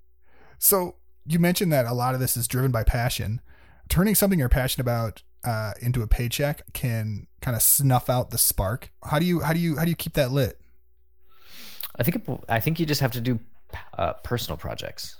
[0.59, 3.41] So you mentioned that a lot of this is driven by passion.
[3.89, 8.37] Turning something you're passionate about uh, into a paycheck can kind of snuff out the
[8.37, 8.91] spark.
[9.03, 10.59] How do you how do you how do you keep that lit?
[11.99, 13.39] I think it, I think you just have to do
[13.97, 15.17] uh, personal projects.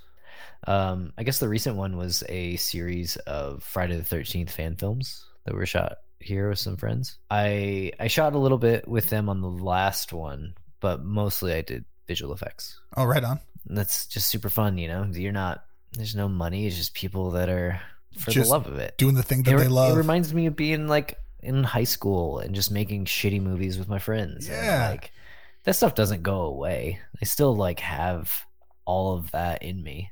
[0.66, 5.24] Um, I guess the recent one was a series of Friday the Thirteenth fan films
[5.44, 7.18] that were shot here with some friends.
[7.30, 11.62] I I shot a little bit with them on the last one, but mostly I
[11.62, 12.80] did visual effects.
[12.96, 13.40] Oh, right on.
[13.68, 15.04] And that's just super fun, you know.
[15.12, 16.66] You're not there's no money.
[16.66, 17.80] It's just people that are
[18.18, 18.96] for Just the love of it.
[18.98, 19.92] Doing the thing that It, they love.
[19.94, 23.88] it reminds me of being like in high school and just making shitty movies with
[23.88, 24.48] my friends.
[24.48, 24.88] Yeah.
[24.90, 25.12] like
[25.64, 27.00] that stuff doesn't go away.
[27.20, 28.46] I still like have
[28.84, 30.10] all of that in me,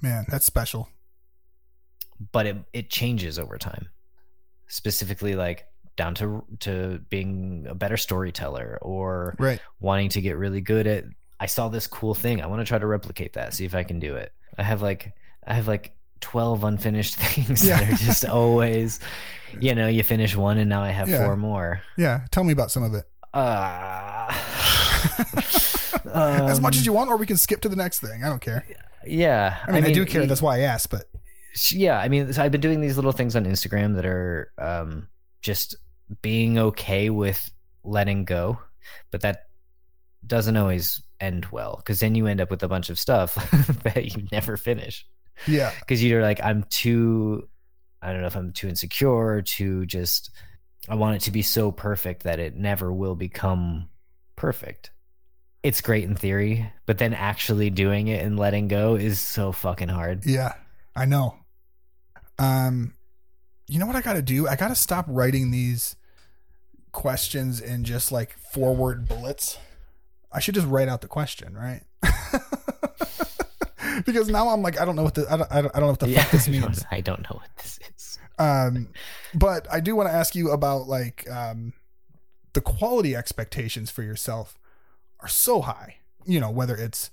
[0.00, 0.88] Man, that's special.
[2.32, 3.88] but it it changes over time.
[4.68, 5.66] Specifically like
[5.96, 9.60] down to to being a better storyteller or Right.
[9.80, 11.04] wanting to get really good at
[11.40, 12.40] I saw this cool thing.
[12.42, 14.32] I want to try to replicate that, see if I can do it.
[14.58, 15.12] I have like
[15.46, 19.00] I have like 12 unfinished things that are just always
[19.60, 21.24] you know, you finish one and now I have Yeah.
[21.24, 21.80] four more.
[21.96, 22.20] Yeah.
[22.30, 23.04] Tell me about some of it.
[23.32, 24.26] Uh,
[26.14, 28.24] as much um, as you want, or we can skip to the next thing.
[28.24, 28.66] I don't care.
[29.06, 29.56] Yeah.
[29.66, 30.26] I mean, I, do y- care.
[30.26, 30.90] That's why I asked.
[30.90, 31.04] But
[31.72, 35.08] yeah i mean so i've been doing these little things on instagram that are um
[35.40, 35.74] just
[36.22, 37.50] being okay with
[37.84, 38.58] letting go
[39.10, 39.46] but that
[40.26, 43.34] doesn't always end well because then you end up with a bunch of stuff
[43.84, 45.06] that you never finish.
[45.46, 47.48] Yeah, because you're like i'm too
[48.00, 50.30] i don't know if i'm too insecure or too just
[50.88, 53.88] i want it to be so perfect that it never will become
[54.34, 54.90] perfect.
[55.62, 59.88] It's great in theory but then actually doing it and letting go is so fucking
[59.88, 60.24] hard.
[60.24, 60.52] Yeah,
[60.94, 61.36] I know.
[62.38, 62.94] Um,
[63.68, 64.46] you know what I got to do?
[64.46, 65.96] I got to stop writing these
[66.92, 69.58] questions in just like forward bullets.
[70.32, 71.82] I should just write out the question, right?
[74.06, 75.88] because now I'm like, I don't know what the I don't, I don't, I don't
[75.88, 76.84] know what the fuck this means.
[76.90, 78.18] I don't know what this is.
[78.38, 78.88] Um,
[79.34, 81.72] but I do want to ask you about like um,
[82.52, 84.58] the quality expectations for yourself
[85.20, 85.96] are so high.
[86.24, 87.10] You know, whether it's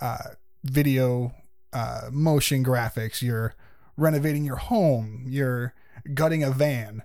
[0.00, 1.34] uh, video,
[1.72, 3.54] uh, motion graphics, you're
[3.96, 5.74] renovating your home, you're
[6.14, 7.02] gutting a van.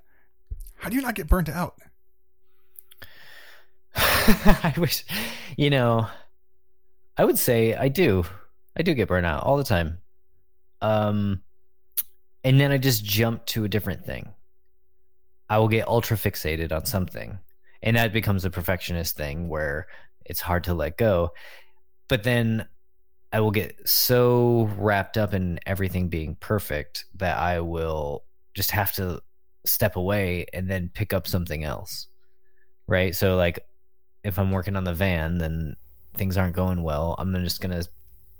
[0.75, 1.75] How do you not get burnt out?
[3.95, 5.03] I wish,
[5.55, 6.07] you know,
[7.17, 8.23] I would say I do.
[8.77, 9.97] I do get burnt out all the time.
[10.81, 11.41] Um,
[12.43, 14.33] and then I just jump to a different thing.
[15.49, 17.39] I will get ultra fixated on something,
[17.81, 19.87] and that becomes a perfectionist thing where
[20.25, 21.31] it's hard to let go.
[22.07, 22.67] But then
[23.31, 28.23] I will get so wrapped up in everything being perfect that I will
[28.57, 29.21] just have to
[29.65, 32.07] step away and then pick up something else.
[32.87, 33.15] Right?
[33.15, 33.59] So like
[34.23, 35.75] if I'm working on the van then
[36.15, 37.87] things aren't going well, I'm just going to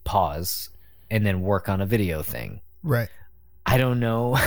[0.03, 0.69] pause
[1.09, 2.59] and then work on a video thing.
[2.83, 3.09] Right.
[3.65, 4.35] I don't know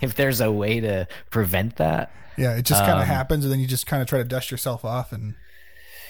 [0.00, 2.10] if there's a way to prevent that.
[2.36, 4.24] Yeah, it just kind of Um, happens, and then you just kind of try to
[4.24, 5.34] dust yourself off, and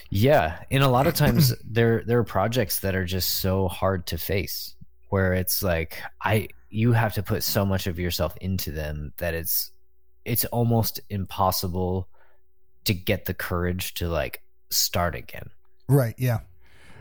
[0.08, 4.06] Yeah, and a lot of times there there are projects that are just so hard
[4.06, 4.76] to face
[5.12, 9.34] where it's like I you have to put so much of yourself into them that
[9.34, 9.70] it's
[10.24, 12.08] it's almost impossible
[12.86, 15.50] to get the courage to like start again.
[15.86, 16.38] right, yeah.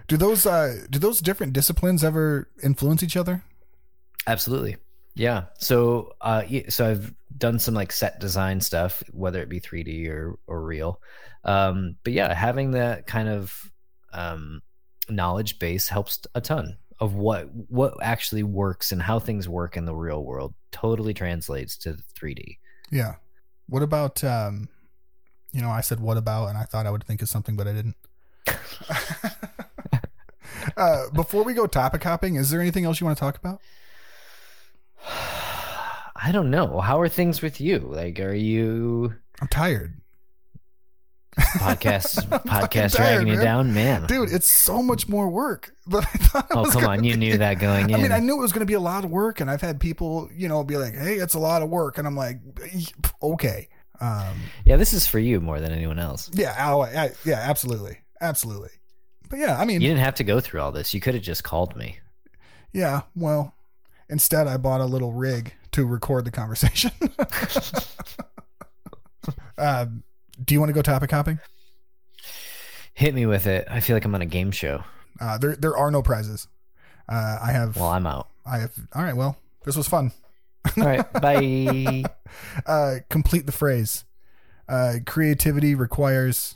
[0.08, 3.46] Do those uh do those different disciplines ever influence each other?
[4.28, 4.76] Absolutely.
[5.16, 5.46] Yeah.
[5.60, 10.38] So uh so I've done some like set design stuff whether it be 3D or
[10.48, 11.00] or real.
[11.46, 13.72] Um but yeah, having that kind of
[14.12, 14.62] um
[15.08, 16.76] knowledge base helps a ton.
[17.02, 21.76] Of what what actually works and how things work in the real world totally translates
[21.76, 22.60] to 3D.
[22.92, 23.16] Yeah.
[23.68, 24.70] What about um
[25.52, 27.68] you know, I said what about and I thought I would think of something but
[27.68, 27.96] I didn't.
[30.78, 33.60] uh before we go topic hopping, is there anything else you want to talk about?
[36.24, 36.82] I don't know.
[36.82, 37.80] How are things with you?
[37.80, 40.00] Like, are you I'm tired.
[41.38, 44.06] Podcast podcast dragging you down, man?
[44.06, 45.74] Dude, it's so much more work.
[45.88, 47.20] But I thought it oh was come on, you be.
[47.20, 47.96] knew that going in.
[47.96, 49.62] I mean, I knew it was going to be a lot of work, and I've
[49.62, 52.40] had people, you know, be like, "Hey, it's a lot of work," and I'm like,
[53.22, 56.30] "Okay, um, yeah, this is for you more than anyone else.
[56.34, 58.70] yeah, I'll, I, yeah, absolutely, absolutely."
[59.30, 60.94] But yeah, I mean, You didn't have to go through all this.
[60.94, 62.00] You could have just called me.
[62.74, 63.02] yeah.
[63.16, 63.56] Well,
[64.10, 66.92] instead, I bought a little rig to record the conversation.
[69.58, 70.04] um,
[70.44, 71.40] do you want to go topic hopping?
[72.94, 73.68] Hit me with it.
[73.70, 74.84] I feel like I'm on a game show.
[75.20, 76.48] Uh, there, there are no prizes.
[77.08, 78.30] Uh, I have, Well, I'm out.
[78.46, 78.74] I have.
[78.94, 80.12] All right, well, this was fun.
[80.78, 82.04] All right, bye.
[82.66, 84.06] Uh, complete the phrase.
[84.68, 86.56] Uh, creativity requires.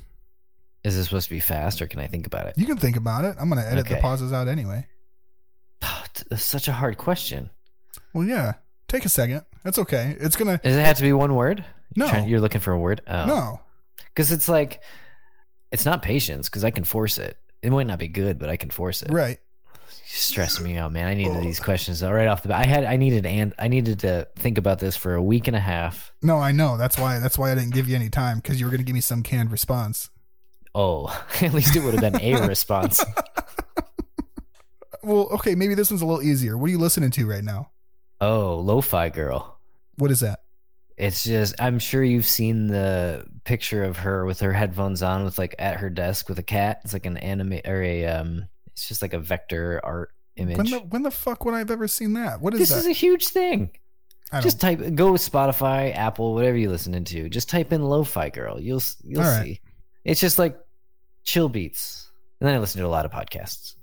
[0.84, 2.58] Is this supposed to be fast, or can I think about it?
[2.58, 3.36] You can think about it.
[3.40, 4.86] I'm going to edit the pauses out anyway.
[5.82, 7.50] That's such a hard question.
[8.14, 8.54] Well, yeah.
[8.88, 9.42] Take a second.
[9.64, 10.16] That's okay.
[10.20, 10.60] It's gonna.
[10.64, 11.66] Does it have to be one word?
[11.96, 12.06] No.
[12.06, 13.02] You're, trying- you're looking for a word?
[13.08, 13.26] Oh.
[13.26, 13.62] No.
[14.16, 14.82] Because it's like,
[15.72, 17.38] it's not patience, because I can force it.
[17.62, 19.12] It might not be good, but I can force it.
[19.12, 19.40] Right.
[20.06, 21.08] Stressing me out, man.
[21.08, 22.62] I needed these questions right off the bat.
[22.62, 25.56] I had, I needed, and I needed to think about this for a week and
[25.56, 26.14] a half.
[26.22, 26.78] No, I know.
[26.78, 27.20] That's why.
[27.20, 29.24] That's why I didn't give you any time because you were gonna give me some
[29.24, 30.10] canned response.
[30.74, 31.08] Oh,
[31.42, 33.04] at least it would have been a response.
[35.04, 35.56] Well, okay.
[35.56, 36.58] Maybe this one's a little easier.
[36.58, 37.72] What are you listening to right now?
[38.22, 39.60] Oh, lo-fi girl.
[39.98, 40.42] What is that?
[40.98, 45.38] It's just I'm sure you've seen the picture of her with her headphones on with
[45.38, 46.82] like at her desk with a cat.
[46.84, 50.58] It's like an anime or a um it's just like a vector art image.
[50.58, 52.40] When the when the fuck would I have ever seen that?
[52.42, 52.78] What is this that?
[52.78, 53.72] is a huge thing.
[54.32, 54.42] I.
[54.42, 57.30] Just type go with Spotify, Apple, whatever you listen to.
[57.30, 58.60] Just type in lo-fi girl.
[58.60, 59.44] You'll you'll All right.
[59.44, 59.62] see.
[60.04, 60.58] It's just like
[61.24, 62.10] chill beats.
[62.40, 63.76] And then I listen to a lot of podcasts.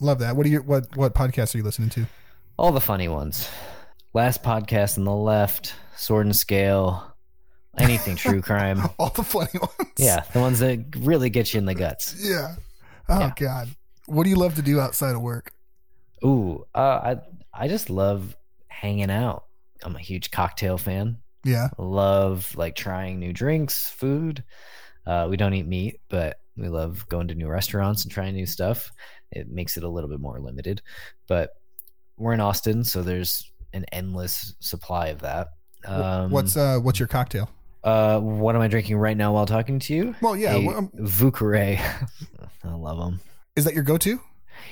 [0.00, 0.36] love that.
[0.36, 0.60] What are you?
[0.60, 2.06] What what podcasts are you listening to?
[2.56, 3.48] All the funny ones.
[4.12, 7.14] Last podcast on the left, Sword and Scale,
[7.78, 8.82] anything true crime.
[8.98, 9.92] All the funny ones.
[9.98, 12.16] Yeah, the ones that really get you in the guts.
[12.20, 12.56] Yeah.
[13.08, 13.32] Oh Yeah.
[13.36, 13.68] God.
[14.06, 15.52] What do you love to do outside of work?
[16.24, 17.16] Ooh, uh, I
[17.54, 18.36] I just love
[18.68, 19.44] hanging out.
[19.84, 21.18] I'm a huge cocktail fan.
[21.44, 21.68] Yeah.
[21.78, 24.42] Love like trying new drinks, food.
[25.06, 28.44] Uh, we don't eat meat, but we love going to new restaurants and trying new
[28.46, 28.90] stuff.
[29.30, 30.82] It makes it a little bit more limited,
[31.28, 31.50] but
[32.18, 35.48] we're in Austin, so there's an endless supply of that.
[35.84, 37.48] Um, what's uh what's your cocktail?
[37.82, 40.14] uh what am I drinking right now while talking to you?
[40.20, 40.56] Well, yeah.
[40.56, 41.78] A wh- um, Vieux Carré.
[42.64, 43.20] I love them.
[43.56, 44.20] is that your go-to?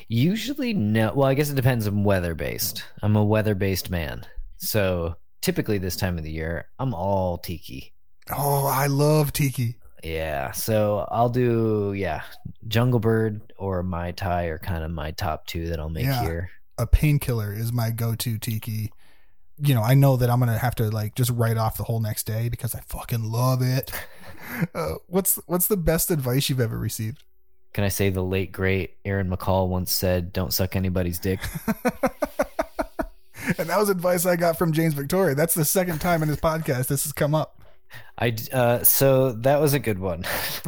[0.09, 1.13] Usually no.
[1.15, 2.85] Well, I guess it depends on weather based.
[3.03, 4.27] I'm a weather based man.
[4.59, 7.95] So typically this time of the year, I'm all tiki.
[8.31, 9.77] Oh, I love tiki.
[10.05, 10.53] Yeah.
[10.53, 12.23] So I'll do yeah,
[12.67, 16.21] Jungle Bird or Mai Tai are kind of my top two that I'll make Yeah.
[16.23, 16.51] here.
[16.79, 18.93] A painkiller is my go-to tiki.
[19.59, 22.01] You know, I know that I'm gonna have to like just write off the whole
[22.01, 23.91] next day because I fucking love it.
[24.75, 27.23] Uh, what's what's the best advice you've ever received?
[27.75, 31.41] Can I say the late great Aaron McCall once said, "Don't suck anybody's dick."
[33.59, 35.35] and that was advice I got from James Victoria.
[35.35, 37.61] That's the second time in his podcast this has come up.
[38.19, 40.25] I uh, so that was a good one,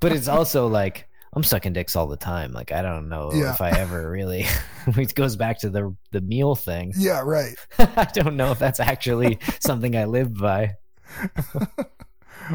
[0.00, 1.05] but it's also like
[1.36, 2.52] I'm sucking dicks all the time.
[2.52, 3.52] Like I don't know Yeah.
[3.52, 4.46] if I ever really.
[4.86, 6.92] it goes back to the the meal thing.
[6.96, 7.54] Yeah, right.
[7.78, 10.76] I don't know if that's actually something I live by.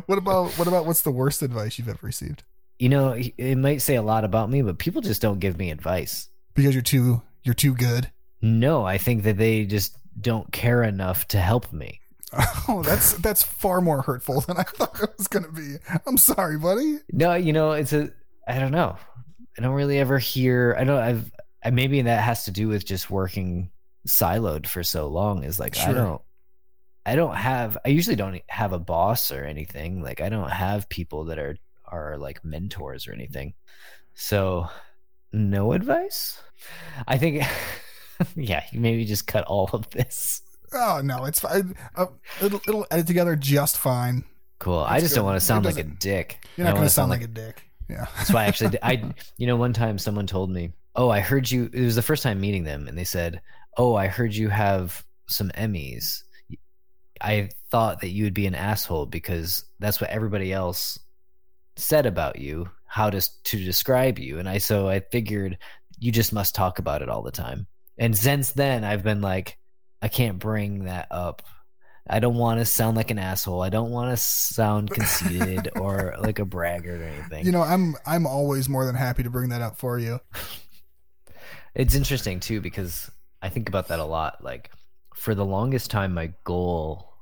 [0.06, 2.44] What about what about what's the worst advice you've ever received?
[2.80, 5.70] You know, it might say a lot about me, but people just don't give me
[5.70, 6.30] advice.
[6.54, 8.10] Because you're too you're too good.
[8.42, 12.00] No, I think that they just don't care enough to help me.
[12.70, 15.76] Oh, that's that's far more hurtful than I thought it was gonna be.
[16.06, 17.00] I'm sorry, buddy.
[17.12, 18.12] No, you know, it's a
[18.48, 18.98] I don't know.
[19.58, 21.32] I don't really ever hear I don't I've
[21.64, 23.70] I, maybe that has to do with just working
[24.08, 26.22] siloed for so long is like I don't
[27.06, 30.02] I don't have I usually don't have a boss or anything.
[30.02, 33.54] Like I don't have people that are are like mentors or anything.
[34.14, 34.68] So
[35.32, 36.42] no advice?
[37.08, 37.44] I think
[38.36, 40.42] yeah, maybe just cut all of this.
[40.74, 41.76] Oh no, it's fine.
[41.96, 42.08] Uh,
[42.42, 44.24] it'll it'll edit together just fine.
[44.60, 44.80] Cool.
[44.80, 46.46] I just don't want to sound like a dick.
[46.56, 47.71] You're not gonna sound like a dick.
[47.92, 48.06] Yeah.
[48.18, 49.04] That's why I actually, I,
[49.38, 52.24] you know, one time someone told me, "Oh, I heard you." It was the first
[52.24, 53.42] time meeting them, and they said,
[53.78, 56.24] "Oh, I heard you have some Emmys."
[57.22, 60.98] I thought that you would be an asshole because that's what everybody else
[61.76, 65.58] said about you, how to to describe you, and I so I figured
[66.00, 67.68] you just must talk about it all the time.
[67.98, 69.58] And since then, I've been like,
[70.02, 71.44] I can't bring that up.
[72.08, 73.62] I don't want to sound like an asshole.
[73.62, 77.46] I don't want to sound conceited or like a braggart or anything.
[77.46, 80.20] You know, I'm I'm always more than happy to bring that up for you.
[81.74, 83.10] It's interesting too because
[83.42, 84.44] I think about that a lot.
[84.44, 84.72] Like
[85.16, 87.14] for the longest time, my goal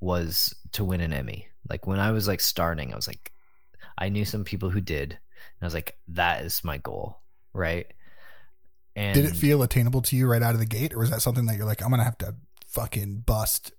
[0.00, 1.48] was to win an Emmy.
[1.68, 3.32] Like when I was like starting, I was like,
[3.98, 7.20] I knew some people who did, and I was like, that is my goal,
[7.52, 7.86] right?
[8.96, 11.22] And Did it feel attainable to you right out of the gate, or was that
[11.22, 12.34] something that you're like, I'm gonna have to
[12.66, 13.72] fucking bust?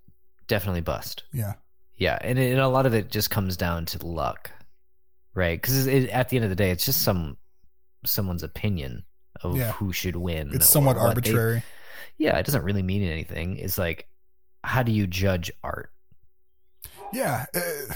[0.49, 1.23] Definitely bust?
[1.31, 1.53] Yeah,
[1.95, 4.51] Yeah, and, it, and a lot of it just comes down to luck,
[5.33, 5.59] right?
[5.61, 7.37] Because at the end of the day, it's just some
[8.05, 9.05] someone's opinion
[9.41, 9.71] of Yeah.
[9.73, 10.51] who should win.
[10.53, 11.63] it's somewhat what they- arbitrary.
[12.17, 13.55] yeah, it doesn't really mean anything.
[13.57, 14.07] It's like,
[14.63, 15.91] how do you judge art?
[17.13, 17.93] Yeah, uh,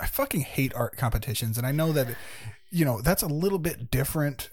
[0.00, 2.08] I fucking hate art competitions, and I know that
[2.70, 4.50] you know that's a little bit different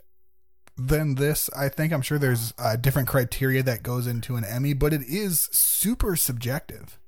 [0.77, 1.49] than this.
[1.55, 5.01] I think I'm sure there's uh, different criteria that goes into an Emmy, but it
[5.07, 6.99] is super subjective.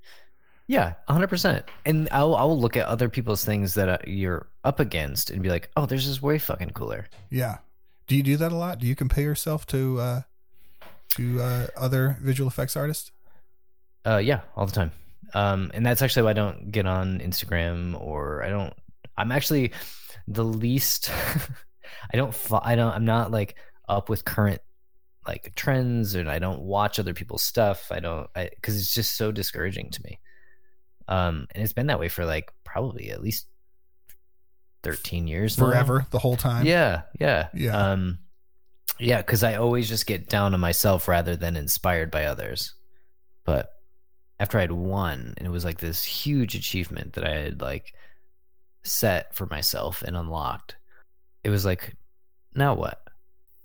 [0.68, 1.66] Yeah, hundred percent.
[1.86, 5.50] And I'll I'll look at other people's things that uh, you're up against and be
[5.50, 7.08] like, oh, there's this way fucking cooler.
[7.30, 7.58] Yeah.
[8.08, 8.80] Do you do that a lot?
[8.80, 10.22] Do you compare yourself to uh,
[11.16, 13.12] to uh, other visual effects artists?
[14.06, 14.92] Uh, yeah, all the time.
[15.34, 18.74] Um, and that's actually why I don't get on Instagram or I don't.
[19.18, 19.72] I'm actually
[20.28, 21.12] the least.
[22.14, 22.36] I don't.
[22.52, 22.92] I don't.
[22.92, 23.56] I'm not like
[23.88, 24.62] up with current
[25.28, 27.92] like trends, and I don't watch other people's stuff.
[27.92, 30.20] I don't because it's just so discouraging to me.
[31.08, 33.48] Um, and it's been that way for like probably at least
[34.84, 35.66] thirteen years now.
[35.66, 36.66] Forever, the whole time.
[36.66, 37.92] Yeah, yeah, Yeah.
[37.92, 38.20] Um,
[39.00, 42.74] yeah, because I always just get down on myself rather than inspired by others.
[43.44, 43.70] But
[44.40, 47.94] after I'd won, and it was like this huge achievement that I had like
[48.84, 50.76] set for myself and unlocked.
[51.44, 51.96] It was like,
[52.54, 53.02] now what?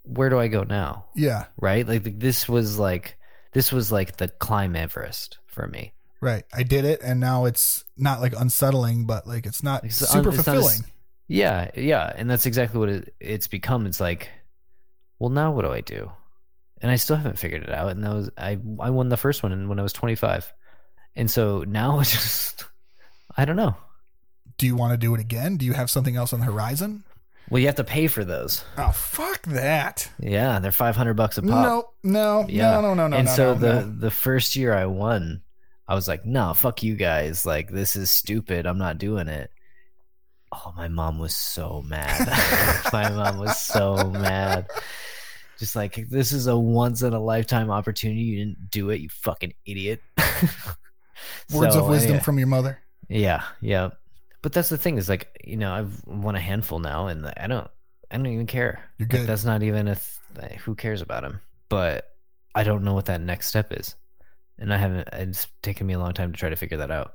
[0.02, 1.06] Where do I go now?
[1.14, 1.46] Yeah.
[1.60, 1.86] Right?
[1.86, 3.16] Like this was like
[3.52, 5.92] this was like the climb Everest for me.
[6.20, 6.44] Right.
[6.52, 10.30] I did it, and now it's not like unsettling, but like it's not It's super
[10.30, 10.84] un- it's not fulfilling.
[11.28, 13.86] Yeah, yeah, and that's exactly what it, it's become.
[13.86, 14.28] It's like,
[15.18, 16.10] well, now what do I do?
[16.82, 17.90] And I still haven't figured it out.
[17.90, 20.52] And that was I I won the first one when I was 25,
[21.16, 22.64] and so now it's just
[23.36, 23.76] I don't know.
[24.58, 25.56] Do you want to do it again?
[25.56, 27.04] Do you have something else on the horizon?
[27.48, 28.62] Well, you have to pay for those.
[28.76, 30.08] Oh, fuck that.
[30.20, 31.50] Yeah, they're 500 bucks a pop.
[31.50, 32.72] No, no, Yeah.
[32.72, 33.16] no, no, no, no.
[33.16, 33.92] and no, so no, the no.
[34.00, 35.42] the first year I won,
[35.90, 37.44] I was like, no, fuck you guys.
[37.44, 38.64] Like this is stupid.
[38.64, 39.50] I'm not doing it.
[40.52, 42.28] Oh, my mom was so mad.
[42.92, 44.68] my mom was so mad.
[45.58, 48.20] Just like this is a once in a lifetime opportunity.
[48.20, 50.00] You didn't do it, you fucking idiot.
[51.52, 52.22] words So, of wisdom anyway.
[52.22, 52.78] from your mother.
[53.08, 53.90] Yeah, yeah.
[54.42, 57.46] But that's the thing is like you know I've won a handful now, and I
[57.46, 57.68] don't
[58.10, 58.90] I don't even care.
[58.98, 59.96] You're Like, that's not even a
[60.38, 61.40] th- who cares about him.
[61.68, 62.06] But
[62.54, 63.94] I don't know what that next step is,
[64.60, 65.08] and I haven't.
[65.12, 67.14] It's taken me a long time to try to figure that out.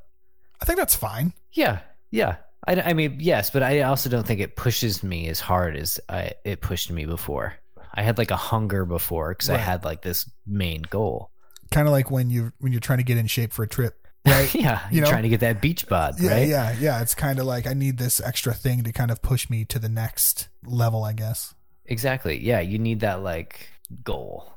[0.61, 1.33] I think that's fine.
[1.53, 1.79] Yeah,
[2.11, 2.37] yeah.
[2.67, 5.99] I, I mean yes, but I also don't think it pushes me as hard as
[6.09, 7.53] I it pushed me before.
[7.93, 11.29] I had like a hunger before because I had like this main goal.
[11.71, 14.05] Kind of like when you when you're trying to get in shape for a trip,
[14.25, 14.53] right?
[14.55, 15.11] yeah, You you're know?
[15.11, 16.47] trying to get that beach bod, yeah, right?
[16.47, 17.01] yeah, yeah.
[17.01, 19.79] It's kind of like I need this extra thing to kind of push me to
[19.79, 21.53] the next level, I guess.
[21.85, 22.43] Exactly.
[22.43, 23.69] Yeah, you need that like
[24.03, 24.51] goal.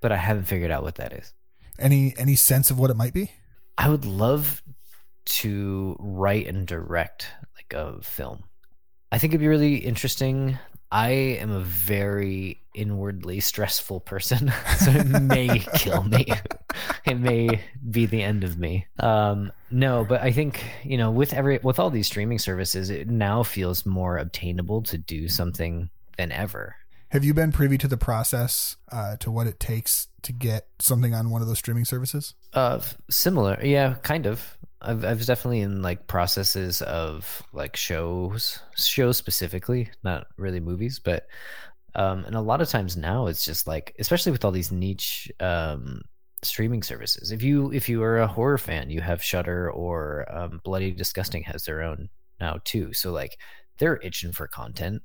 [0.00, 1.32] But I haven't figured out what that is.
[1.78, 3.30] Any any sense of what it might be?
[3.76, 4.62] I would love
[5.24, 8.44] to write and direct like a film.
[9.10, 10.58] I think it'd be really interesting.
[10.90, 16.26] I am a very inwardly stressful person, so it may kill me.
[17.04, 17.60] it may
[17.90, 18.86] be the end of me.
[19.00, 23.08] Um, no, but I think you know, with every with all these streaming services, it
[23.08, 26.76] now feels more obtainable to do something than ever.
[27.14, 31.14] Have you been privy to the process uh, to what it takes to get something
[31.14, 32.34] on one of those streaming services?
[32.52, 34.58] Uh, similar, yeah, kind of.
[34.82, 40.98] I've I was definitely in like processes of like shows, shows specifically, not really movies,
[40.98, 41.28] but
[41.94, 45.30] um, and a lot of times now it's just like, especially with all these niche
[45.38, 46.02] um
[46.42, 47.30] streaming services.
[47.30, 51.44] If you if you are a horror fan, you have Shudder or um, Bloody Disgusting
[51.44, 52.08] has their own
[52.40, 52.92] now too.
[52.92, 53.38] So like
[53.78, 55.02] they're itching for content.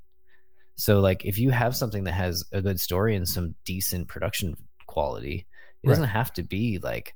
[0.80, 4.56] So like if you have something that has a good story and some decent production
[4.88, 5.46] quality,
[5.84, 5.92] it Right.
[5.94, 7.16] doesn't have to be like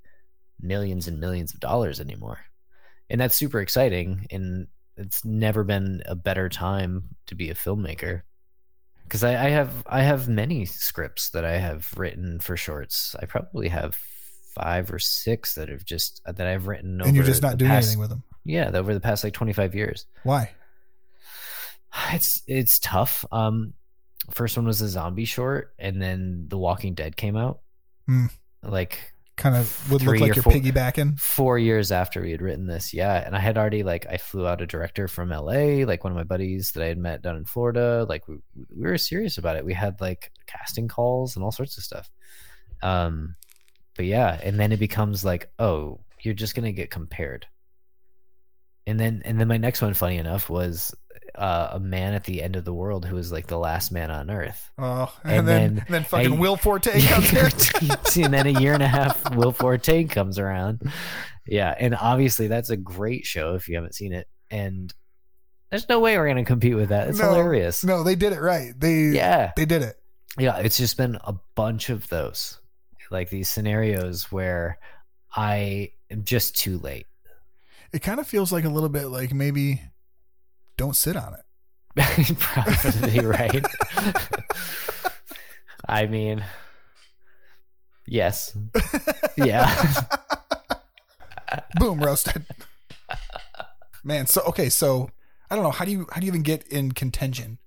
[0.60, 2.40] millions and millions of dollars anymore.
[3.10, 8.24] And that's super exciting and it's never been a better time to be a filmmaker.
[9.10, 13.16] Cuz I, I have I have many scripts that I have written for shorts.
[13.22, 13.96] I probably have
[14.56, 17.72] five or six that have just that I've written over and you're just not doing
[17.72, 18.24] past- anything with them.
[18.46, 20.52] Yeah, over the past like 25 years Why?
[22.12, 23.74] it's it's tough um
[24.32, 27.60] first one was a zombie short, and then The Walking Dead came out.
[28.08, 28.28] Hmm.
[28.62, 31.20] Like Kind of would look like you're four- piggybacking.
[31.20, 33.16] four years after we had written this, yeah.
[33.26, 36.18] And I had already like I flew out a director from LA, like one of
[36.18, 38.06] my buddies that I had met down in Florida.
[38.08, 39.66] Like we, we were serious about it.
[39.66, 42.12] We had like casting calls and all sorts of stuff.
[42.84, 43.36] Um,
[43.96, 47.48] but yeah, and then it becomes like, oh, you're just gonna get compared.
[48.86, 50.94] And then and then my next one, funny enough, was
[51.36, 54.12] uh, a man at the end of the world who was like the last man
[54.12, 54.70] on Earth.
[54.78, 57.50] Oh, and, And then, then then fucking I- Will Forte comes here.
[58.26, 60.82] and then a year and a half, Will Forte comes around.
[61.48, 64.28] Yeah, and obviously that's a great show if you haven't seen it.
[64.52, 64.94] And
[65.70, 67.08] there's no way we're gonna compete with that.
[67.10, 67.84] It's No, hilarious.
[67.84, 68.74] No, they did it right.
[68.80, 69.96] They Yeah, they did it.
[70.38, 70.58] yeah.
[70.58, 72.60] It's just been a bunch of those,
[73.10, 74.78] like these scenarios where
[75.36, 77.08] I am just too late.
[77.92, 79.82] It kind of feels like a little bit like maybe
[80.78, 81.42] don't sit on it.
[82.40, 83.64] Probably right.
[85.88, 86.44] I mean,
[88.08, 88.58] yes,
[89.36, 90.02] yeah.
[91.76, 92.46] Boom, roasted.
[94.04, 95.10] Man, so okay, so
[95.50, 97.60] I don't know how do you how do you even get in contention?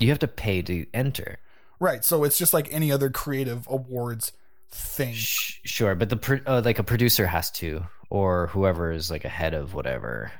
[0.00, 1.38] You have to pay to enter.
[1.80, 4.32] Right, so it's just like any other creative awards
[4.70, 5.14] thing.
[5.14, 9.28] Sh- sure, but the uh, like a producer has to, or whoever is like a
[9.28, 10.32] head of whatever,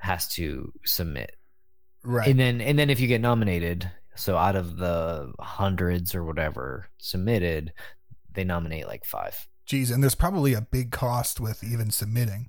[0.00, 1.36] has to submit,
[2.02, 2.28] Right.
[2.28, 6.86] and then and then if you get nominated, so out of the hundreds or whatever
[6.98, 7.72] submitted,
[8.32, 9.46] they nominate like five.
[9.66, 12.48] Geez, and there's probably a big cost with even submitting,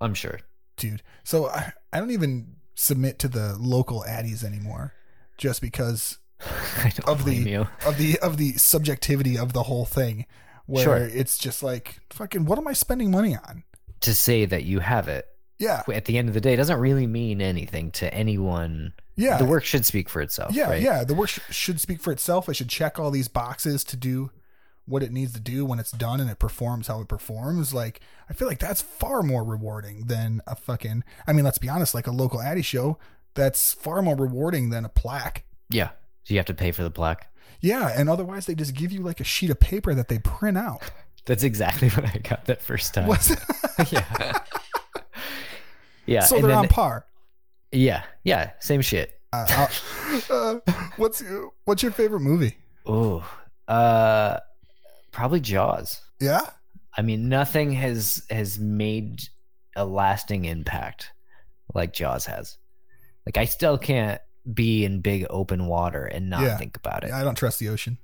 [0.00, 0.40] I'm sure.
[0.76, 1.02] dude.
[1.24, 4.92] So I, I don't even submit to the local addies anymore
[5.38, 6.18] just because
[7.06, 7.68] Of the- you.
[7.86, 10.26] of the of the subjectivity of the whole thing
[10.66, 10.96] where Sure.
[10.96, 13.62] it's just like fucking what am I spending money on?
[14.00, 15.26] To say that you have it
[15.62, 15.82] Yeah.
[15.94, 18.92] at the end of the day doesn't really mean anything to anyone.
[19.16, 19.38] Yeah.
[19.38, 20.52] The work should speak for itself.
[20.54, 20.82] yeah, right?
[20.82, 21.04] yeah.
[21.04, 22.48] The work sh- should speak for itself.
[22.48, 24.30] It should check all these boxes to do
[24.84, 27.72] what it needs to do when it's done and it performs how it performs.
[27.72, 31.04] Like, I feel like that's far more rewarding than a fucking.
[31.26, 31.94] I mean, let's be honest.
[31.94, 32.98] Like a local Addy show,
[33.34, 35.44] that's far more rewarding than a plaque.
[35.70, 35.90] yeah.
[36.24, 37.32] So you have to pay for the plaque.
[37.60, 40.56] Yeah, and otherwise they just give you like a sheet of paper that they print
[40.56, 40.82] out.
[41.24, 43.08] That's exactly what I got that first time.
[43.90, 44.38] Yeah.
[46.06, 46.20] Yeah.
[46.20, 47.06] so and they're then- on par.
[47.70, 48.02] Yeah.
[48.24, 48.50] Yeah.
[48.60, 49.18] Same shit.
[49.32, 49.66] Uh,
[50.30, 50.54] uh,
[50.96, 52.56] what's your, what's your favorite movie?
[52.84, 53.26] Oh,
[53.66, 54.38] uh,
[55.10, 56.02] probably Jaws.
[56.20, 56.42] Yeah,
[56.96, 59.22] I mean, nothing has has made
[59.74, 61.12] a lasting impact
[61.74, 62.58] like Jaws has.
[63.24, 64.20] Like, I still can't
[64.52, 66.58] be in big open water and not Yeah.
[66.58, 67.12] think about it.
[67.12, 67.96] I don't trust the ocean.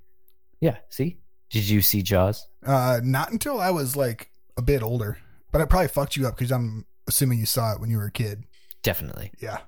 [0.60, 0.76] Yeah.
[0.88, 1.18] See?
[1.50, 2.48] Did you see Jaws?
[2.64, 5.18] Uh, not until I was like a bit older,
[5.52, 8.06] but I probably fucked you up because I'm assuming you saw it when you were
[8.06, 8.44] a kid.
[8.82, 9.32] Definitely.
[9.40, 9.58] Yeah.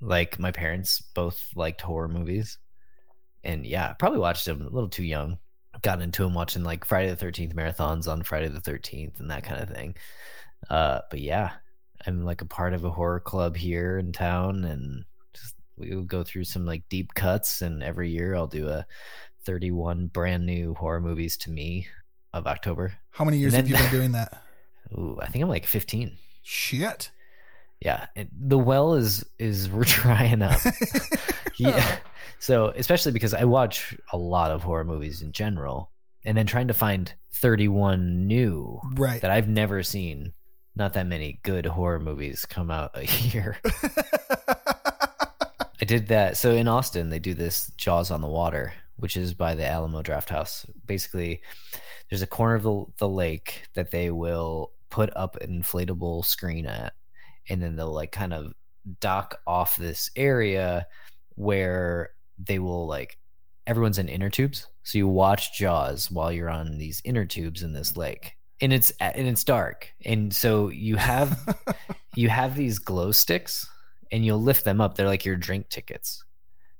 [0.00, 2.58] Like my parents both liked horror movies,
[3.42, 5.38] and yeah, probably watched them a little too young.
[5.82, 9.42] Got into them watching like Friday the Thirteenth marathons on Friday the Thirteenth and that
[9.42, 9.96] kind of thing.
[10.70, 11.52] Uh, but yeah,
[12.06, 16.08] I'm like a part of a horror club here in town, and just we would
[16.08, 17.62] go through some like deep cuts.
[17.62, 18.86] And every year I'll do a
[19.44, 21.88] 31 brand new horror movies to me
[22.32, 22.94] of October.
[23.10, 24.42] How many years And have you been doing that?
[24.96, 26.16] Ooh, I think I'm like 15.
[26.50, 27.10] Shit.
[27.80, 30.58] Yeah, it, the well is is we're drying up.
[31.56, 31.74] yeah.
[31.76, 31.98] Oh.
[32.38, 35.90] So, especially because I watch a lot of horror movies in general,
[36.24, 39.20] and then trying to find 31 new Right.
[39.20, 40.32] that I've never seen.
[40.74, 43.58] Not that many good horror movies come out a year.
[45.80, 46.36] I did that.
[46.38, 50.02] So in Austin, they do this Jaws on the Water, which is by the Alamo
[50.02, 50.64] Drafthouse.
[50.86, 51.42] Basically,
[52.08, 56.66] there's a corner of the, the lake that they will put up an inflatable screen
[56.66, 56.94] at,
[57.48, 58.52] and then they'll like kind of
[59.00, 60.86] dock off this area
[61.34, 63.18] where they will like
[63.66, 64.66] everyone's in inner tubes.
[64.82, 68.36] So you watch Jaws while you're on these inner tubes in this lake.
[68.60, 69.92] And it's and it's dark.
[70.04, 71.38] And so you have
[72.16, 73.68] you have these glow sticks
[74.10, 74.96] and you'll lift them up.
[74.96, 76.24] They're like your drink tickets.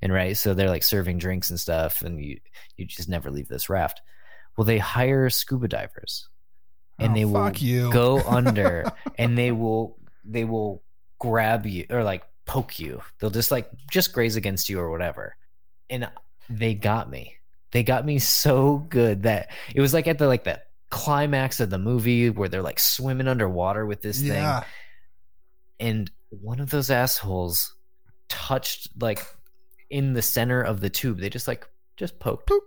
[0.00, 2.38] And right, so they're like serving drinks and stuff, and you
[2.76, 4.00] you just never leave this raft.
[4.56, 6.28] Well, they hire scuba divers,
[6.98, 7.92] and Oh, they will you.
[7.92, 10.82] go under, and they will they will
[11.18, 13.02] grab you or like poke you.
[13.18, 15.36] They'll just like just graze against you or whatever.
[15.90, 16.08] And
[16.50, 17.34] they got me.
[17.70, 21.68] They got me so good that it was like at the like the climax of
[21.70, 24.32] the movie where they're like swimming underwater with this thing
[25.80, 27.74] and one of those assholes
[28.28, 29.24] touched like
[29.90, 31.18] in the center of the tube.
[31.20, 32.48] They just like just poked.
[32.48, 32.60] Boop.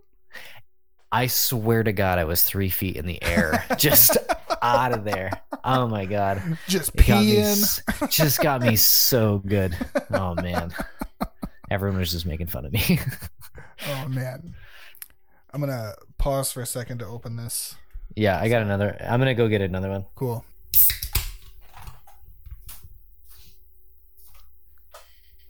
[1.11, 4.17] I swear to God, I was three feet in the air, just
[4.61, 5.41] out of there.
[5.63, 9.75] Oh my God, Just it got me, just got me so good.
[10.13, 10.73] Oh man,
[11.69, 12.99] Everyone was just making fun of me.
[13.87, 14.53] Oh man.
[15.53, 17.75] I'm gonna pause for a second to open this.
[18.15, 18.95] yeah, I got another.
[19.01, 20.05] I'm gonna go get another one.
[20.15, 20.45] Cool.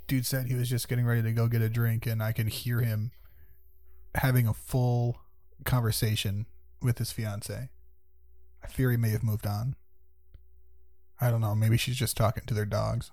[0.07, 2.47] Dude said he was just getting ready to go get a drink, and I can
[2.47, 3.11] hear him
[4.15, 5.19] having a full
[5.65, 6.45] conversation
[6.81, 7.69] with his fiance.
[8.63, 9.75] I fear he may have moved on.
[11.19, 11.53] I don't know.
[11.55, 13.11] Maybe she's just talking to their dogs.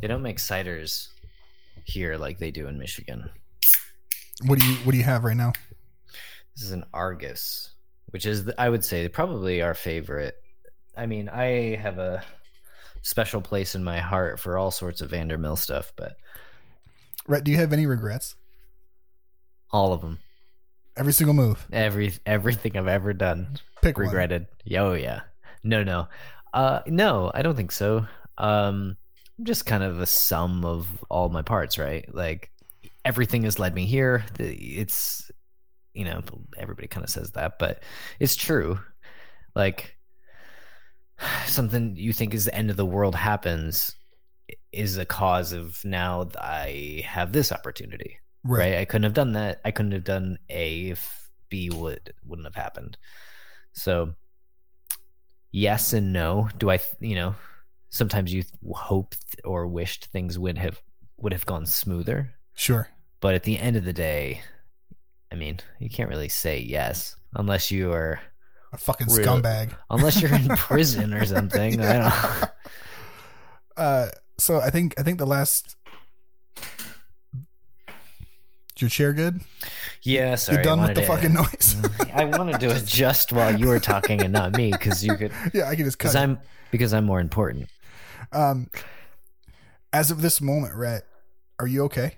[0.00, 1.08] They don't make ciders
[1.84, 3.30] here like they do in Michigan.
[4.46, 5.52] What do you What do you have right now?
[6.54, 7.70] This is an Argus,
[8.10, 10.36] which is, I would say, probably our favorite.
[10.96, 12.22] I mean, I have a
[13.02, 16.16] special place in my heart for all sorts of Vander Mill stuff, but
[17.26, 18.36] Rhett, do you have any regrets?
[19.74, 20.18] All of them,
[20.96, 21.66] Every single move.
[21.72, 24.46] every everything I've ever done, Pick regretted.
[24.64, 25.22] Yeah, Oh yeah,
[25.64, 26.08] no, no,
[26.54, 28.06] uh, no, I don't think so.
[28.38, 28.96] Um,
[29.38, 32.06] I'm just kind of a sum of all my parts, right?
[32.14, 32.50] Like
[33.04, 34.24] everything has led me here.
[34.38, 35.30] It's
[35.92, 36.22] you know
[36.56, 37.82] everybody kind of says that, but
[38.20, 38.78] it's true.
[39.56, 39.96] Like
[41.46, 43.94] something you think is the end of the world happens
[44.72, 48.76] is a cause of now I have this opportunity right.
[48.76, 49.60] I couldn't have done that.
[49.64, 52.96] I couldn't have done A if B would wouldn't have happened.
[53.72, 54.14] So
[55.52, 56.48] yes and no.
[56.58, 57.34] Do I, you know,
[57.90, 60.80] sometimes you hoped or wished things would have
[61.16, 62.88] would have gone smoother, Sure.
[63.20, 64.42] but at the end of the day,
[65.32, 68.20] I mean, you can't really say yes unless you are
[68.72, 69.74] A fucking Real- scumbag.
[69.90, 71.80] unless you're in prison or something.
[71.80, 71.98] I
[72.40, 72.50] don't
[73.76, 74.06] Uh,
[74.38, 75.76] so I think I think the last.
[78.78, 79.40] Your chair good?
[80.02, 80.56] Yeah, sorry.
[80.56, 81.76] You're done with the to- fucking noise.
[82.12, 85.68] I wanted to adjust while you were talking and not me because you could yeah,
[85.68, 86.08] I can just cut.
[86.08, 86.16] because.
[86.16, 86.38] I'm
[86.72, 87.68] because I'm more important.
[88.32, 88.68] Um,
[89.92, 91.04] as of this moment, Rhett,
[91.60, 92.16] are you okay?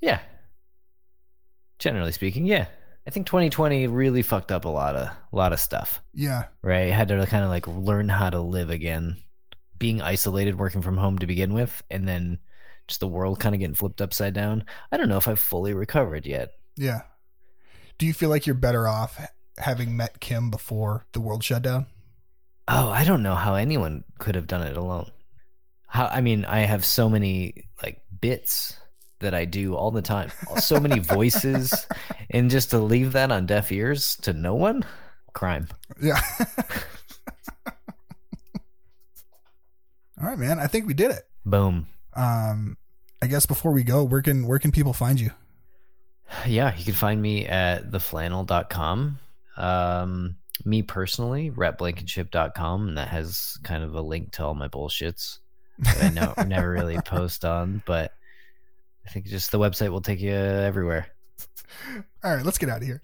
[0.00, 0.20] Yeah.
[1.78, 2.66] Generally speaking, yeah.
[3.06, 6.00] I think 2020 really fucked up a lot of a lot of stuff.
[6.14, 6.88] Yeah, Right?
[6.88, 9.16] I had to kind of like learn how to live again,
[9.78, 12.38] being isolated, working from home to begin with, and then
[12.88, 14.64] just the world kind of getting flipped upside down.
[14.90, 16.50] I don't know if I've fully recovered yet.
[16.76, 17.02] yeah.
[17.98, 19.18] Do you feel like you're better off
[19.58, 21.86] having met Kim before the world shut down?
[22.68, 25.10] Oh, I don't know how anyone could have done it alone.
[25.88, 28.78] How I mean, I have so many like bits
[29.18, 30.30] that I do all the time.
[30.60, 31.88] So many voices
[32.30, 34.84] and just to leave that on deaf ears to no one?
[35.32, 35.66] Crime.
[36.00, 36.20] Yeah.
[40.20, 40.58] All right, man.
[40.58, 41.22] I think we did it.
[41.44, 41.86] Boom.
[42.18, 42.76] Um,
[43.22, 45.30] I guess before we go, where can where can people find you?
[46.46, 49.18] Yeah, you can find me at theflannel.com.
[49.56, 55.38] Um, me personally, rhettblankenship.com, and that has kind of a link to all my bullshits
[55.78, 58.12] that I know never really post on, but
[59.06, 61.06] I think just the website will take you everywhere.
[62.24, 63.00] All right, let's get out of here.